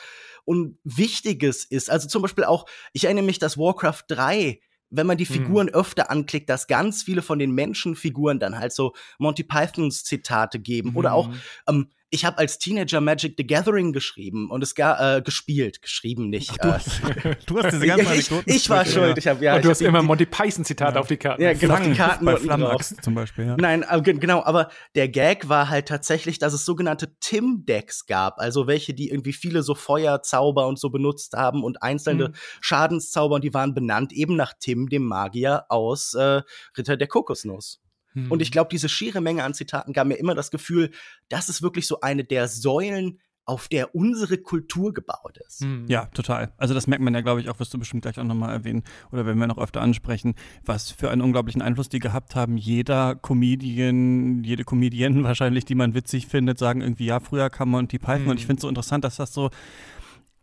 und 0.44 0.78
Wichtiges 0.84 1.64
ist. 1.64 1.90
Also 1.90 2.08
zum 2.08 2.22
Beispiel 2.22 2.44
auch, 2.44 2.66
ich 2.92 3.04
erinnere 3.04 3.24
mich, 3.24 3.38
dass 3.38 3.56
Warcraft 3.56 4.02
3 4.08 4.60
wenn 4.90 5.06
man 5.06 5.16
die 5.16 5.24
mhm. 5.24 5.34
Figuren 5.34 5.66
mhm. 5.66 5.74
öfter 5.74 6.10
anklickt, 6.10 6.50
dass 6.50 6.66
ganz 6.66 7.02
viele 7.02 7.22
von 7.22 7.38
den 7.38 7.52
Menschenfiguren 7.52 8.38
dann 8.38 8.58
halt 8.58 8.72
so 8.72 8.92
Monty 9.18 9.44
Pythons 9.44 10.04
Zitate 10.04 10.58
geben. 10.58 10.90
Mhm. 10.90 10.96
Oder 10.96 11.14
auch, 11.14 11.28
mhm. 11.28 11.40
ähm, 11.68 11.90
ich 12.10 12.24
habe 12.24 12.38
als 12.38 12.58
Teenager 12.58 13.00
Magic 13.00 13.34
the 13.36 13.46
Gathering 13.46 13.92
geschrieben 13.92 14.50
und 14.50 14.62
es 14.62 14.74
gar 14.74 15.16
äh, 15.16 15.22
gespielt, 15.22 15.80
geschrieben 15.80 16.28
nicht. 16.28 16.50
Ach, 16.52 16.56
du, 16.58 16.68
äh, 16.68 16.72
hast, 16.72 17.00
du, 17.46 17.58
hast, 17.58 17.72
diese 17.72 17.86
ganzen 17.86 18.12
ich, 18.12 18.30
ich 18.46 18.70
war 18.70 18.84
schuld. 18.84 19.16
Ich 19.16 19.28
hab, 19.28 19.40
ja, 19.40 19.56
und 19.56 19.64
du 19.64 19.70
hast 19.70 19.80
immer 19.80 20.02
Monty 20.02 20.26
Python 20.26 20.64
Zitat 20.64 20.94
ja. 20.94 21.00
auf 21.00 21.06
die 21.06 21.16
Karten. 21.16 21.42
Ja, 21.42 21.52
genau, 21.52 21.78
die 21.78 21.92
Karten 21.92 22.24
bei 22.24 22.36
Flammax 22.36 22.96
zum 23.00 23.14
Beispiel. 23.14 23.46
Ja. 23.46 23.56
Nein, 23.56 23.84
aber, 23.84 24.02
genau, 24.02 24.42
aber 24.42 24.70
der 24.96 25.08
Gag 25.08 25.48
war 25.48 25.68
halt 25.68 25.86
tatsächlich, 25.86 26.38
dass 26.38 26.52
es 26.52 26.64
sogenannte 26.64 27.14
Tim-Decks 27.20 28.06
gab, 28.06 28.40
also 28.40 28.66
welche, 28.66 28.92
die 28.92 29.10
irgendwie 29.10 29.32
viele 29.32 29.62
so 29.62 29.74
Feuerzauber 29.74 30.66
und 30.66 30.78
so 30.78 30.90
benutzt 30.90 31.34
haben 31.34 31.62
und 31.62 31.82
einzelne 31.82 32.26
hm. 32.26 32.34
Schadenszauber 32.60 33.36
und 33.36 33.44
die 33.44 33.54
waren 33.54 33.72
benannt 33.72 34.12
eben 34.12 34.34
nach 34.34 34.54
Tim, 34.58 34.88
dem 34.88 35.04
Magier 35.04 35.64
aus 35.68 36.14
äh, 36.14 36.42
Ritter 36.76 36.96
der 36.96 37.08
Kokosnuss. 37.08 37.80
Hm. 38.12 38.30
Und 38.30 38.42
ich 38.42 38.52
glaube, 38.52 38.68
diese 38.70 38.88
schiere 38.88 39.20
Menge 39.20 39.44
an 39.44 39.54
Zitaten 39.54 39.92
gab 39.92 40.06
mir 40.06 40.16
immer 40.16 40.34
das 40.34 40.50
Gefühl, 40.50 40.90
das 41.28 41.48
ist 41.48 41.62
wirklich 41.62 41.86
so 41.86 42.00
eine 42.00 42.24
der 42.24 42.48
Säulen, 42.48 43.20
auf 43.50 43.66
der 43.66 43.96
unsere 43.96 44.38
Kultur 44.38 44.94
gebaut 44.94 45.38
ist. 45.44 45.62
Hm. 45.62 45.86
Ja, 45.88 46.06
total. 46.06 46.52
Also 46.56 46.72
das 46.72 46.86
merkt 46.86 47.02
man 47.02 47.14
ja, 47.14 47.20
glaube 47.20 47.40
ich, 47.40 47.48
auch, 47.48 47.58
wirst 47.58 47.74
du 47.74 47.78
bestimmt 47.78 48.02
gleich 48.02 48.18
auch 48.20 48.24
nochmal 48.24 48.54
erwähnen 48.54 48.84
oder 49.10 49.26
wenn 49.26 49.38
wir 49.38 49.48
noch 49.48 49.58
öfter 49.58 49.80
ansprechen, 49.80 50.34
was 50.64 50.92
für 50.92 51.10
einen 51.10 51.20
unglaublichen 51.20 51.60
Einfluss 51.60 51.88
die 51.88 51.98
gehabt 51.98 52.36
haben. 52.36 52.56
Jeder 52.56 53.16
Comedian, 53.16 54.44
jede 54.44 54.62
Comedienne 54.62 55.24
wahrscheinlich, 55.24 55.64
die 55.64 55.74
man 55.74 55.94
witzig 55.94 56.28
findet, 56.28 56.58
sagen 56.58 56.80
irgendwie, 56.80 57.06
ja, 57.06 57.18
früher 57.18 57.50
kam 57.50 57.70
Monty 57.70 57.98
Python 57.98 58.22
hm. 58.22 58.28
und 58.28 58.38
ich 58.38 58.46
finde 58.46 58.60
es 58.60 58.62
so 58.62 58.68
interessant, 58.68 59.02
dass 59.02 59.16
das 59.16 59.32
so 59.32 59.50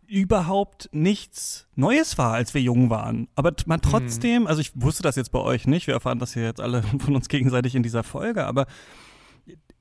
überhaupt 0.08 0.90
nichts 0.92 1.68
Neues 1.76 2.18
war, 2.18 2.34
als 2.34 2.54
wir 2.54 2.62
jung 2.62 2.90
waren. 2.90 3.28
Aber 3.36 3.54
man 3.66 3.82
trotzdem, 3.82 4.48
also 4.48 4.62
ich 4.62 4.72
wusste 4.76 5.04
das 5.04 5.16
jetzt 5.16 5.32
bei 5.32 5.40
euch 5.40 5.68
nicht, 5.68 5.88
wir 5.88 5.94
erfahren 5.94 6.20
das 6.20 6.34
hier 6.34 6.44
jetzt 6.44 6.62
alle 6.62 6.84
von 7.00 7.16
uns 7.16 7.30
gegenseitig 7.30 7.76
in 7.76 7.84
dieser 7.84 8.04
Folge, 8.04 8.46
aber 8.46 8.66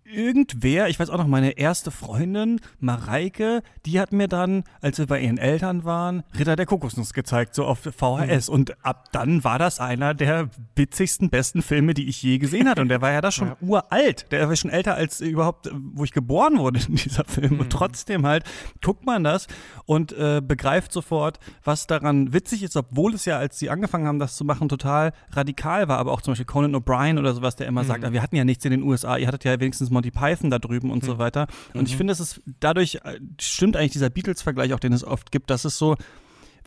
irgendwer, 0.07 0.89
ich 0.89 0.99
weiß 0.99 1.11
auch 1.11 1.19
noch, 1.19 1.27
meine 1.27 1.53
erste 1.53 1.91
Freundin, 1.91 2.61
Mareike, 2.79 3.63
die 3.85 4.01
hat 4.01 4.13
mir 4.13 4.29
dann, 4.29 4.65
als 4.81 4.99
wir 4.99 5.07
bei 5.07 5.21
ihren 5.21 5.39
Eltern 5.39 5.85
waren, 5.85 6.23
Ritter 6.39 6.57
der 6.57 6.67
Kokosnuss 6.67 7.13
gezeigt, 7.13 7.55
so 7.55 7.65
auf 7.65 7.81
VHS. 7.81 8.49
Mhm. 8.49 8.55
Und 8.55 8.85
ab 8.85 9.09
dann 9.13 9.45
war 9.45 9.59
das 9.59 9.81
einer 9.81 10.15
der 10.15 10.51
witzigsten, 10.75 11.31
besten 11.31 11.63
Filme, 11.63 11.95
die 11.95 12.09
ich 12.09 12.23
je 12.23 12.39
gesehen 12.39 12.69
hatte. 12.69 12.83
Und 12.83 12.89
der 12.89 13.01
war 13.01 13.13
ja 13.13 13.21
da 13.21 13.31
schon 13.31 13.49
ja. 13.49 13.57
uralt. 13.61 14.31
Der 14.31 14.49
war 14.49 14.57
schon 14.57 14.71
älter 14.71 14.95
als 14.95 15.21
überhaupt, 15.21 15.71
wo 15.73 16.05
ich 16.05 16.13
geboren 16.13 16.59
wurde 16.59 16.81
in 16.89 16.97
dieser 16.97 17.25
Film. 17.25 17.55
Mhm. 17.55 17.61
Und 17.61 17.71
trotzdem 17.71 18.27
halt 18.27 18.45
guckt 18.83 19.05
man 19.05 19.25
das 19.25 19.47
und 19.85 20.13
äh, 20.13 20.41
begreift 20.41 20.93
sofort, 20.93 21.39
was 21.65 21.87
daran 21.87 22.33
witzig 22.33 22.63
ist, 22.63 22.77
obwohl 22.77 23.15
es 23.15 23.25
ja, 23.25 23.39
als 23.39 23.59
sie 23.59 23.71
angefangen 23.71 24.07
haben, 24.07 24.19
das 24.19 24.37
zu 24.37 24.45
machen, 24.45 24.69
total 24.69 25.13
radikal 25.31 25.89
war. 25.89 25.99
Aber 25.99 26.13
auch 26.13 26.23
zum 26.23 26.33
Beispiel 26.33 26.47
Conan 26.47 26.75
O'Brien 26.77 27.19
oder 27.19 27.35
sowas, 27.35 27.57
der 27.57 27.67
immer 27.67 27.83
mhm. 27.83 27.87
sagt, 27.89 28.05
ah, 28.05 28.13
wir 28.13 28.23
hatten 28.23 28.37
ja 28.37 28.45
nichts 28.45 28.65
in 28.65 28.71
den 28.71 28.83
USA, 28.83 29.17
ihr 29.17 29.27
hattet 29.27 29.45
ja 29.45 29.59
wenigstens 29.59 29.91
Monty 29.97 30.11
Python 30.11 30.51
da 30.51 30.59
drüben 30.59 30.91
und 30.91 31.03
mhm. 31.03 31.07
so 31.07 31.19
weiter. 31.19 31.47
Und 31.75 31.81
mhm. 31.81 31.87
ich 31.87 31.97
finde, 31.97 32.13
es 32.13 32.21
ist 32.21 32.41
dadurch 32.61 32.97
äh, 33.05 33.19
stimmt 33.41 33.77
eigentlich 33.77 33.93
dieser 33.93 34.11
Beatles-Vergleich, 34.11 34.73
auch 34.75 34.81
den 34.81 34.93
es 34.93 35.05
oft 35.05 35.33
gibt, 35.33 35.51
dass 35.51 35.65
es 35.65 35.79
so 35.79 35.97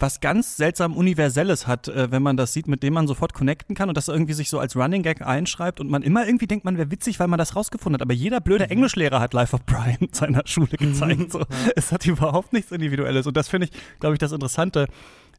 was 0.02 0.22
ganz 0.22 0.58
seltsam 0.58 0.96
Universelles 0.96 1.68
hat, 1.68 1.88
äh, 1.88 2.12
wenn 2.12 2.24
man 2.24 2.38
das 2.38 2.54
sieht, 2.54 2.68
mit 2.68 2.84
dem 2.84 2.94
man 2.94 3.08
sofort 3.08 3.34
connecten 3.34 3.76
kann 3.76 3.90
und 3.90 3.98
das 3.98 4.08
irgendwie 4.08 4.34
sich 4.34 4.50
so 4.50 4.60
als 4.60 4.76
Running 4.76 5.04
Gag 5.04 5.22
einschreibt 5.22 5.80
und 5.80 5.90
man 5.90 6.04
immer 6.04 6.26
irgendwie 6.26 6.48
denkt, 6.48 6.66
man 6.66 6.78
wäre 6.78 6.92
witzig, 6.92 7.20
weil 7.20 7.28
man 7.28 7.38
das 7.38 7.56
rausgefunden 7.56 7.96
hat. 7.96 8.02
Aber 8.02 8.14
jeder 8.14 8.42
blöde 8.42 8.66
mhm. 8.66 8.72
Englischlehrer 8.72 9.20
hat 9.20 9.34
Life 9.34 9.56
of 9.56 9.66
Brian 9.66 9.98
in 10.00 10.14
seiner 10.14 10.44
Schule 10.46 10.70
gezeigt. 10.78 11.32
So. 11.32 11.40
Ja. 11.40 11.46
Es 11.76 11.92
hat 11.92 12.06
überhaupt 12.06 12.54
nichts 12.54 12.72
Individuelles. 12.72 13.28
Und 13.28 13.38
das 13.38 13.50
finde 13.50 13.68
ich, 13.68 13.72
glaube 14.00 14.16
ich, 14.16 14.20
das 14.20 14.32
Interessante 14.32 14.88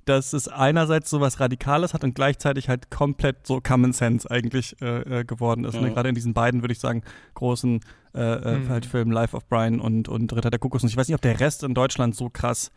dass 0.05 0.33
es 0.33 0.49
einerseits 0.49 1.11
so 1.11 1.21
was 1.21 1.41
Radikales 1.41 1.95
hat 1.95 2.05
und 2.05 2.15
gleichzeitig 2.15 2.69
halt 2.69 2.91
komplett 2.91 3.47
so 3.47 3.61
Common 3.61 3.93
Sense 3.93 4.31
eigentlich 4.31 4.81
äh, 4.81 5.21
äh 5.21 5.25
geworden 5.25 5.65
ist. 5.65 5.75
Ne? 5.75 5.81
Ja. 5.81 5.87
Ne? 5.89 5.95
Gerade 5.95 6.09
in 6.09 6.15
diesen 6.15 6.35
beiden, 6.35 6.63
würde 6.63 6.73
ich 6.73 6.81
sagen, 6.81 7.03
großen 7.35 7.81
äh, 8.15 8.21
äh, 8.21 8.59
mhm. 8.59 8.69
halt 8.69 8.87
Filmen 8.87 9.13
Life 9.13 9.37
of 9.37 9.47
Brian 9.49 9.81
und, 9.81 10.09
und 10.09 10.33
Ritter 10.33 10.51
der 10.51 10.59
Kokos. 10.59 10.83
Und 10.83 10.89
ich 10.89 10.97
weiß 10.97 11.09
nicht, 11.09 11.15
ob 11.15 11.23
der 11.23 11.41
Rest 11.41 11.63
in 11.63 11.75
Deutschland 11.75 12.17
so 12.17 12.29
krass 12.29 12.71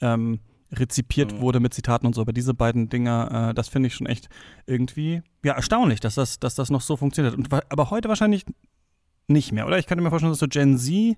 ähm, 0.00 0.40
rezipiert 0.72 1.32
mhm. 1.32 1.40
wurde 1.40 1.60
mit 1.60 1.74
Zitaten 1.74 2.06
und 2.06 2.14
so, 2.14 2.20
aber 2.20 2.32
diese 2.32 2.54
beiden 2.54 2.88
Dinger, 2.88 3.50
äh, 3.50 3.54
das 3.54 3.68
finde 3.68 3.88
ich 3.88 3.94
schon 3.94 4.06
echt 4.06 4.28
irgendwie 4.66 5.22
ja 5.44 5.54
erstaunlich, 5.54 6.00
dass 6.00 6.16
das, 6.16 6.38
dass 6.38 6.54
das 6.54 6.70
noch 6.70 6.80
so 6.80 6.96
funktioniert. 6.96 7.34
Und, 7.36 7.52
aber 7.52 7.90
heute 7.90 8.08
wahrscheinlich 8.08 8.44
nicht 9.28 9.52
mehr, 9.52 9.66
oder? 9.66 9.78
Ich 9.78 9.86
kann 9.86 10.00
mir 10.00 10.10
vorstellen, 10.10 10.32
dass 10.32 10.38
so 10.38 10.48
Gen 10.48 10.78
Z 10.78 11.16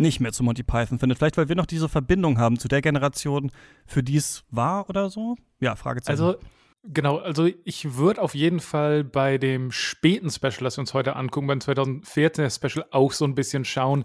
nicht 0.00 0.20
mehr 0.20 0.32
zu 0.32 0.42
Monty 0.42 0.62
Python 0.62 0.98
findet. 0.98 1.18
Vielleicht, 1.18 1.36
weil 1.36 1.48
wir 1.48 1.56
noch 1.56 1.66
diese 1.66 1.88
Verbindung 1.88 2.38
haben 2.38 2.58
zu 2.58 2.68
der 2.68 2.82
Generation, 2.82 3.52
für 3.86 4.02
die 4.02 4.16
es 4.16 4.42
war 4.50 4.88
oder 4.88 5.10
so? 5.10 5.36
Ja, 5.60 5.76
Fragezeichen. 5.76 6.20
Also, 6.20 6.38
genau, 6.82 7.18
also 7.18 7.48
ich 7.64 7.96
würde 7.96 8.20
auf 8.22 8.34
jeden 8.34 8.60
Fall 8.60 9.04
bei 9.04 9.38
dem 9.38 9.70
späten 9.70 10.30
Special, 10.30 10.64
das 10.64 10.76
wir 10.76 10.82
uns 10.82 10.94
heute 10.94 11.16
angucken, 11.16 11.46
beim 11.46 11.58
2014er 11.58 12.52
Special 12.52 12.86
auch 12.90 13.12
so 13.12 13.24
ein 13.24 13.34
bisschen 13.34 13.64
schauen, 13.64 14.04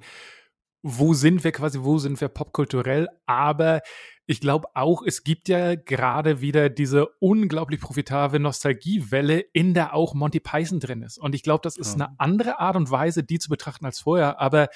wo 0.83 1.15
sind 1.15 1.43
wir 1.43 1.51
quasi, 1.51 1.79
wo 1.81 1.97
sind 1.97 2.21
wir 2.21 2.27
popkulturell, 2.27 3.07
aber 3.25 3.81
ich 4.27 4.39
glaube 4.39 4.67
auch, 4.73 5.03
es 5.05 5.23
gibt 5.23 5.49
ja 5.49 5.75
gerade 5.75 6.41
wieder 6.41 6.69
diese 6.69 7.07
unglaublich 7.19 7.79
profitable 7.79 8.39
Nostalgiewelle, 8.39 9.39
in 9.39 9.73
der 9.73 9.93
auch 9.93 10.13
Monty 10.15 10.39
Python 10.39 10.79
drin 10.79 11.03
ist. 11.03 11.19
Und 11.19 11.35
ich 11.35 11.43
glaube, 11.43 11.61
das 11.61 11.77
ist 11.77 11.99
ja. 11.99 12.05
eine 12.05 12.19
andere 12.19 12.59
Art 12.59 12.75
und 12.75 12.89
Weise, 12.89 13.23
die 13.23 13.37
zu 13.37 13.49
betrachten 13.49 13.85
als 13.85 13.99
vorher. 13.99 14.39
Aber 14.39 14.69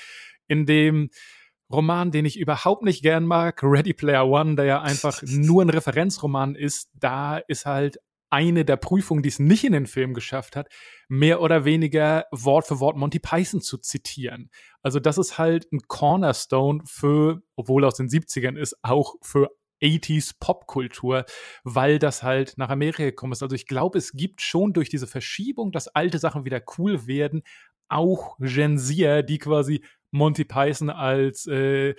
in 0.49 0.65
dem 0.65 1.09
Roman, 1.71 2.11
den 2.11 2.25
ich 2.25 2.37
überhaupt 2.37 2.83
nicht 2.83 3.01
gern 3.01 3.25
mag, 3.25 3.61
Ready 3.63 3.93
Player 3.93 4.27
One, 4.27 4.55
der 4.55 4.65
ja 4.65 4.81
einfach 4.81 5.21
nur 5.23 5.63
ein 5.63 5.69
Referenzroman 5.69 6.55
ist, 6.55 6.89
da 6.93 7.37
ist 7.37 7.65
halt 7.65 7.99
eine 8.31 8.65
der 8.65 8.77
Prüfungen, 8.77 9.23
die 9.23 9.29
es 9.29 9.39
nicht 9.39 9.63
in 9.63 9.73
den 9.73 9.87
Film 9.87 10.13
geschafft 10.13 10.55
hat, 10.55 10.67
mehr 11.07 11.41
oder 11.41 11.65
weniger 11.65 12.25
Wort 12.31 12.67
für 12.67 12.79
Wort 12.79 12.95
Monty 12.95 13.19
Python 13.19 13.61
zu 13.61 13.77
zitieren. 13.77 14.49
Also 14.81 14.99
das 14.99 15.17
ist 15.17 15.37
halt 15.37 15.71
ein 15.71 15.81
Cornerstone 15.87 16.81
für, 16.85 17.41
obwohl 17.55 17.85
aus 17.85 17.95
den 17.95 18.07
70ern 18.07 18.57
ist, 18.57 18.75
auch 18.83 19.15
für 19.21 19.49
80s 19.81 20.35
Popkultur, 20.39 21.25
weil 21.63 21.99
das 21.99 22.21
halt 22.21 22.55
nach 22.57 22.69
Amerika 22.69 23.03
gekommen 23.03 23.33
ist. 23.33 23.41
Also 23.43 23.55
ich 23.55 23.65
glaube, 23.65 23.97
es 23.97 24.11
gibt 24.11 24.41
schon 24.41 24.73
durch 24.73 24.89
diese 24.89 25.07
Verschiebung, 25.07 25.71
dass 25.71 25.87
alte 25.87 26.19
Sachen 26.19 26.45
wieder 26.45 26.61
cool 26.77 27.07
werden, 27.07 27.43
auch 27.87 28.37
Gen 28.39 28.77
Zier, 28.77 29.23
die 29.23 29.39
quasi 29.39 29.83
Monty 30.11 30.45
Python 30.45 30.89
als 30.89 31.45
äh, 31.47 31.95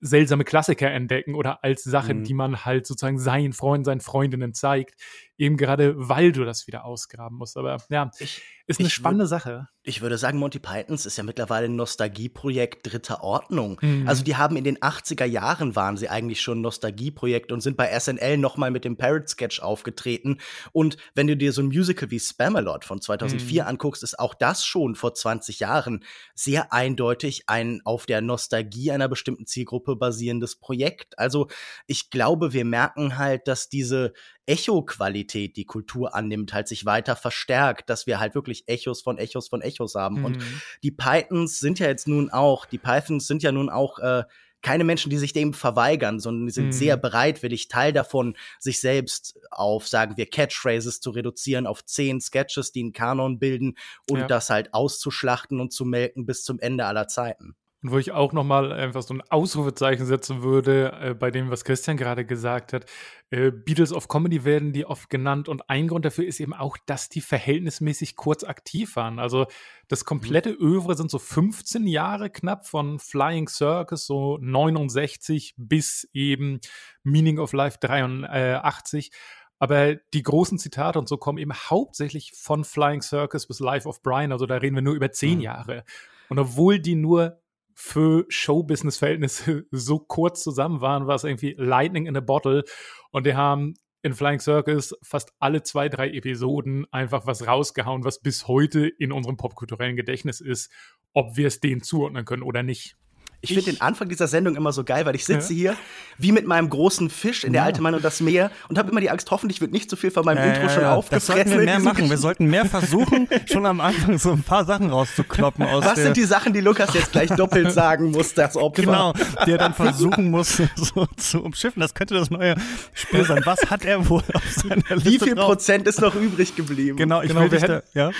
seltsame 0.00 0.44
Klassiker 0.44 0.90
entdecken 0.90 1.34
oder 1.34 1.62
als 1.64 1.82
Sache, 1.82 2.14
mhm. 2.14 2.24
die 2.24 2.34
man 2.34 2.64
halt 2.64 2.86
sozusagen 2.86 3.18
seinen 3.18 3.52
Freunden, 3.52 3.84
seinen 3.84 4.00
Freundinnen 4.00 4.54
zeigt, 4.54 4.94
eben 5.36 5.56
gerade 5.56 5.94
weil 5.96 6.32
du 6.32 6.44
das 6.44 6.66
wieder 6.66 6.84
ausgraben 6.84 7.36
musst. 7.36 7.56
Aber 7.56 7.78
ja, 7.90 8.10
ich, 8.18 8.42
ist 8.66 8.80
eine 8.80 8.90
spannende 8.90 9.26
Sache 9.26 9.68
ich 9.82 10.02
würde 10.02 10.18
sagen, 10.18 10.38
Monty 10.38 10.58
Pythons 10.58 11.06
ist 11.06 11.16
ja 11.16 11.24
mittlerweile 11.24 11.64
ein 11.64 11.74
Nostalgieprojekt 11.74 12.92
dritter 12.92 13.22
Ordnung. 13.22 13.78
Mhm. 13.80 14.06
Also 14.06 14.22
die 14.22 14.36
haben 14.36 14.56
in 14.56 14.64
den 14.64 14.76
80er 14.78 15.24
Jahren 15.24 15.74
waren 15.74 15.96
sie 15.96 16.10
eigentlich 16.10 16.42
schon 16.42 16.58
ein 16.58 16.62
Nostalgieprojekt 16.62 17.50
und 17.50 17.62
sind 17.62 17.78
bei 17.78 17.98
SNL 17.98 18.36
nochmal 18.36 18.70
mit 18.70 18.84
dem 18.84 18.98
Parrot-Sketch 18.98 19.60
aufgetreten. 19.60 20.38
Und 20.72 20.98
wenn 21.14 21.26
du 21.26 21.36
dir 21.36 21.54
so 21.54 21.62
ein 21.62 21.68
Musical 21.68 22.10
wie 22.10 22.20
Spamalot 22.20 22.84
von 22.84 23.00
2004 23.00 23.62
mhm. 23.62 23.68
anguckst, 23.68 24.02
ist 24.02 24.18
auch 24.18 24.34
das 24.34 24.66
schon 24.66 24.96
vor 24.96 25.14
20 25.14 25.60
Jahren 25.60 26.04
sehr 26.34 26.74
eindeutig 26.74 27.44
ein 27.46 27.80
auf 27.84 28.04
der 28.04 28.20
Nostalgie 28.20 28.92
einer 28.92 29.08
bestimmten 29.08 29.46
Zielgruppe 29.46 29.69
basierendes 29.78 30.56
Projekt. 30.56 31.18
Also 31.18 31.48
ich 31.86 32.10
glaube, 32.10 32.52
wir 32.52 32.64
merken 32.64 33.16
halt, 33.16 33.48
dass 33.48 33.68
diese 33.68 34.12
Echo-Qualität, 34.46 35.56
die 35.56 35.64
Kultur 35.64 36.14
annimmt, 36.14 36.52
halt 36.52 36.68
sich 36.68 36.84
weiter 36.84 37.16
verstärkt, 37.16 37.88
dass 37.88 38.06
wir 38.06 38.18
halt 38.18 38.34
wirklich 38.34 38.64
Echos 38.66 39.00
von 39.02 39.18
Echos 39.18 39.48
von 39.48 39.62
Echos 39.62 39.94
haben. 39.94 40.18
Mhm. 40.18 40.24
Und 40.24 40.38
die 40.82 40.90
Pythons 40.90 41.60
sind 41.60 41.78
ja 41.78 41.86
jetzt 41.86 42.08
nun 42.08 42.30
auch, 42.30 42.66
die 42.66 42.78
Pythons 42.78 43.26
sind 43.26 43.42
ja 43.42 43.52
nun 43.52 43.70
auch 43.70 43.98
äh, 44.00 44.24
keine 44.62 44.84
Menschen, 44.84 45.10
die 45.10 45.18
sich 45.18 45.32
dem 45.32 45.54
verweigern, 45.54 46.20
sondern 46.20 46.46
die 46.46 46.52
sind 46.52 46.66
mhm. 46.66 46.72
sehr 46.72 46.96
bereitwillig, 46.96 47.68
Teil 47.68 47.92
davon, 47.92 48.36
sich 48.58 48.80
selbst 48.80 49.38
auf, 49.50 49.88
sagen 49.88 50.16
wir, 50.16 50.26
Catchphrases 50.26 51.00
zu 51.00 51.10
reduzieren, 51.10 51.66
auf 51.66 51.84
zehn 51.84 52.20
Sketches, 52.20 52.72
die 52.72 52.80
einen 52.82 52.92
Kanon 52.92 53.38
bilden 53.38 53.76
und 54.08 54.20
ja. 54.20 54.26
das 54.26 54.50
halt 54.50 54.74
auszuschlachten 54.74 55.60
und 55.60 55.72
zu 55.72 55.84
melken 55.84 56.26
bis 56.26 56.44
zum 56.44 56.58
Ende 56.58 56.84
aller 56.84 57.08
Zeiten. 57.08 57.56
Und 57.82 57.92
wo 57.92 57.98
ich 57.98 58.12
auch 58.12 58.34
nochmal 58.34 58.72
einfach 58.72 59.00
so 59.00 59.14
ein 59.14 59.22
Ausrufezeichen 59.30 60.04
setzen 60.04 60.42
würde, 60.42 60.92
äh, 61.00 61.14
bei 61.14 61.30
dem, 61.30 61.50
was 61.50 61.64
Christian 61.64 61.96
gerade 61.96 62.26
gesagt 62.26 62.74
hat. 62.74 62.84
Äh, 63.30 63.50
Beatles 63.50 63.94
of 63.94 64.08
Comedy 64.08 64.44
werden 64.44 64.74
die 64.74 64.84
oft 64.84 65.08
genannt. 65.08 65.48
Und 65.48 65.70
ein 65.70 65.88
Grund 65.88 66.04
dafür 66.04 66.26
ist 66.26 66.40
eben 66.40 66.52
auch, 66.52 66.76
dass 66.84 67.08
die 67.08 67.22
verhältnismäßig 67.22 68.16
kurz 68.16 68.44
aktiv 68.44 68.96
waren. 68.96 69.18
Also 69.18 69.46
das 69.88 70.04
komplette 70.04 70.50
mhm. 70.50 70.60
Övre 70.60 70.94
sind 70.94 71.10
so 71.10 71.18
15 71.18 71.86
Jahre 71.86 72.28
knapp 72.28 72.66
von 72.66 72.98
Flying 72.98 73.48
Circus, 73.48 74.06
so 74.06 74.36
69 74.42 75.54
bis 75.56 76.06
eben 76.12 76.60
Meaning 77.02 77.38
of 77.38 77.54
Life 77.54 77.78
83. 77.80 79.10
Aber 79.58 79.94
die 79.94 80.22
großen 80.22 80.58
Zitate 80.58 80.98
und 80.98 81.08
so 81.08 81.16
kommen 81.16 81.38
eben 81.38 81.54
hauptsächlich 81.54 82.32
von 82.34 82.64
Flying 82.64 83.00
Circus 83.00 83.46
bis 83.46 83.58
Life 83.60 83.88
of 83.88 84.02
Brian. 84.02 84.32
Also 84.32 84.44
da 84.44 84.56
reden 84.56 84.74
wir 84.74 84.82
nur 84.82 84.94
über 84.94 85.12
zehn 85.12 85.36
mhm. 85.36 85.44
Jahre. 85.44 85.84
Und 86.28 86.38
obwohl 86.38 86.78
die 86.78 86.94
nur 86.94 87.39
für 87.80 88.26
Showbusiness-Verhältnisse 88.28 89.64
so 89.70 89.98
kurz 89.98 90.42
zusammen 90.42 90.82
waren, 90.82 91.06
war 91.06 91.14
es 91.14 91.24
irgendwie 91.24 91.54
Lightning 91.56 92.06
in 92.06 92.16
a 92.16 92.20
Bottle. 92.20 92.64
Und 93.10 93.24
die 93.24 93.34
haben 93.34 93.74
in 94.02 94.12
Flying 94.12 94.38
Circus 94.38 94.94
fast 95.02 95.32
alle 95.38 95.62
zwei, 95.62 95.88
drei 95.88 96.10
Episoden 96.10 96.86
einfach 96.92 97.26
was 97.26 97.46
rausgehauen, 97.46 98.04
was 98.04 98.20
bis 98.20 98.48
heute 98.48 98.86
in 98.86 99.12
unserem 99.12 99.36
popkulturellen 99.36 99.96
Gedächtnis 99.96 100.40
ist. 100.40 100.70
ob 101.12 101.36
wir 101.36 101.48
es 101.48 101.58
denen 101.58 101.82
zuordnen 101.82 102.24
können 102.24 102.42
oder 102.42 102.62
nicht. 102.62 102.96
Ich 103.42 103.54
finde 103.54 103.72
den 103.72 103.80
Anfang 103.80 104.08
dieser 104.08 104.28
Sendung 104.28 104.54
immer 104.54 104.72
so 104.72 104.84
geil, 104.84 105.06
weil 105.06 105.14
ich 105.14 105.24
sitze 105.24 105.54
ja. 105.54 105.58
hier 105.58 105.76
wie 106.18 106.32
mit 106.32 106.46
meinem 106.46 106.68
großen 106.68 107.08
Fisch 107.08 107.44
in 107.44 107.54
der 107.54 107.62
ja. 107.62 107.66
alte 107.66 107.80
Mann 107.80 107.94
und 107.94 108.04
das 108.04 108.20
Meer 108.20 108.50
und 108.68 108.78
habe 108.78 108.90
immer 108.90 109.00
die 109.00 109.08
Angst, 109.08 109.30
hoffentlich 109.30 109.62
wird 109.62 109.72
nicht 109.72 109.88
zu 109.88 109.96
so 109.96 110.00
viel 110.00 110.10
von 110.10 110.26
meinem 110.26 110.38
ja, 110.38 110.52
Intro 110.52 110.68
schon 110.68 110.84
aufgefressen. 110.84 111.34
Das 111.34 111.44
sollten 111.44 111.58
wir 111.58 111.64
mehr 111.64 111.80
machen. 111.80 112.10
Wir 112.10 112.18
sollten 112.18 112.46
mehr 112.46 112.66
versuchen, 112.66 113.28
schon 113.50 113.64
am 113.64 113.80
Anfang 113.80 114.18
so 114.18 114.32
ein 114.32 114.42
paar 114.42 114.66
Sachen 114.66 114.90
rauszukloppen. 114.90 115.64
Aus 115.64 115.84
Was 115.84 115.96
sind 115.96 116.16
die 116.18 116.24
Sachen, 116.24 116.52
die 116.52 116.60
Lukas 116.60 116.92
jetzt 116.92 117.12
gleich 117.12 117.30
doppelt 117.30 117.72
sagen 117.72 118.10
muss, 118.10 118.34
das 118.34 118.56
Opfer? 118.56 118.82
Genau, 118.82 119.14
der 119.46 119.56
dann 119.56 119.72
versuchen 119.72 120.30
muss, 120.30 120.60
so 120.76 121.06
zu 121.16 121.42
umschiffen. 121.42 121.80
Das 121.80 121.94
könnte 121.94 122.14
das 122.14 122.30
neue 122.30 122.56
Spiel 122.92 123.24
sein. 123.24 123.40
Was 123.44 123.70
hat 123.70 123.86
er 123.86 124.06
wohl 124.08 124.22
auf 124.34 124.50
seiner 124.50 124.96
Liste 124.96 125.10
Wie 125.10 125.18
viel 125.18 125.34
drauf? 125.34 125.46
Prozent 125.46 125.86
ist 125.86 126.00
noch 126.02 126.14
übrig 126.14 126.54
geblieben? 126.54 126.98
Genau, 126.98 127.22
ich 127.22 127.28
genau, 127.28 127.40
will 127.42 127.52
wir 127.52 127.60
hätten, 127.60 127.82
da, 127.94 128.00
ja? 128.00 128.10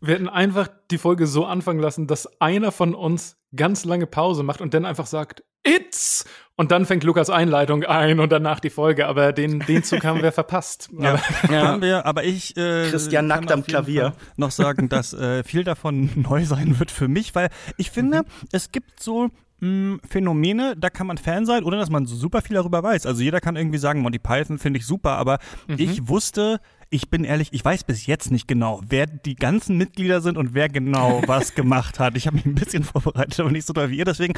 Wir 0.00 0.14
hätten 0.14 0.28
einfach 0.28 0.68
die 0.90 0.98
Folge 0.98 1.26
so 1.26 1.44
anfangen 1.44 1.80
lassen, 1.80 2.06
dass 2.06 2.40
einer 2.40 2.72
von 2.72 2.94
uns 2.94 3.36
ganz 3.54 3.84
lange 3.84 4.06
Pause 4.06 4.42
macht 4.42 4.60
und 4.60 4.74
dann 4.74 4.84
einfach 4.84 5.06
sagt, 5.06 5.42
It's! 5.62 6.24
Und 6.56 6.70
dann 6.70 6.84
fängt 6.84 7.04
Lukas 7.04 7.30
Einleitung 7.30 7.84
ein 7.84 8.20
und 8.20 8.32
danach 8.32 8.60
die 8.60 8.70
Folge. 8.70 9.06
Aber 9.06 9.32
den, 9.32 9.60
den 9.60 9.82
Zug 9.82 10.04
haben 10.04 10.22
wir 10.22 10.32
verpasst. 10.32 10.90
Ja, 10.98 11.10
aber, 11.42 11.52
ja. 11.52 11.62
haben 11.62 11.82
wir, 11.82 12.06
aber 12.06 12.24
ich 12.24 12.56
äh, 12.56 12.88
Christian 12.90 13.26
nackt 13.26 13.50
am 13.50 13.62
Klavier 13.62 14.14
noch 14.36 14.50
sagen, 14.50 14.88
dass 14.88 15.12
äh, 15.12 15.42
viel 15.42 15.64
davon 15.64 16.10
neu 16.16 16.44
sein 16.44 16.78
wird 16.78 16.90
für 16.90 17.08
mich, 17.08 17.34
weil 17.34 17.48
ich 17.76 17.90
finde, 17.90 18.18
mhm. 18.18 18.48
es 18.52 18.72
gibt 18.72 19.02
so 19.02 19.28
hm, 19.60 20.00
Phänomene, 20.08 20.74
da 20.76 20.90
kann 20.90 21.06
man 21.06 21.18
Fan 21.18 21.44
sein, 21.44 21.64
ohne 21.64 21.76
dass 21.76 21.90
man 21.90 22.06
so 22.06 22.16
super 22.16 22.42
viel 22.42 22.54
darüber 22.54 22.82
weiß. 22.82 23.06
Also 23.06 23.22
jeder 23.22 23.40
kann 23.40 23.56
irgendwie 23.56 23.78
sagen, 23.78 24.00
Monty 24.00 24.18
Python 24.18 24.58
finde 24.58 24.78
ich 24.78 24.86
super, 24.86 25.12
aber 25.12 25.38
mhm. 25.66 25.76
ich 25.78 26.08
wusste 26.08 26.60
ich 26.92 27.08
bin 27.08 27.22
ehrlich, 27.22 27.52
ich 27.52 27.64
weiß 27.64 27.84
bis 27.84 28.06
jetzt 28.06 28.32
nicht 28.32 28.48
genau, 28.48 28.80
wer 28.86 29.06
die 29.06 29.36
ganzen 29.36 29.76
Mitglieder 29.76 30.20
sind 30.20 30.36
und 30.36 30.54
wer 30.54 30.68
genau 30.68 31.22
was 31.26 31.54
gemacht 31.54 32.00
hat. 32.00 32.16
Ich 32.16 32.26
habe 32.26 32.36
mich 32.36 32.46
ein 32.46 32.56
bisschen 32.56 32.82
vorbereitet, 32.82 33.38
aber 33.38 33.50
nicht 33.50 33.66
so 33.66 33.72
toll 33.72 33.90
wie 33.90 33.98
ihr. 33.98 34.04
Deswegen, 34.04 34.34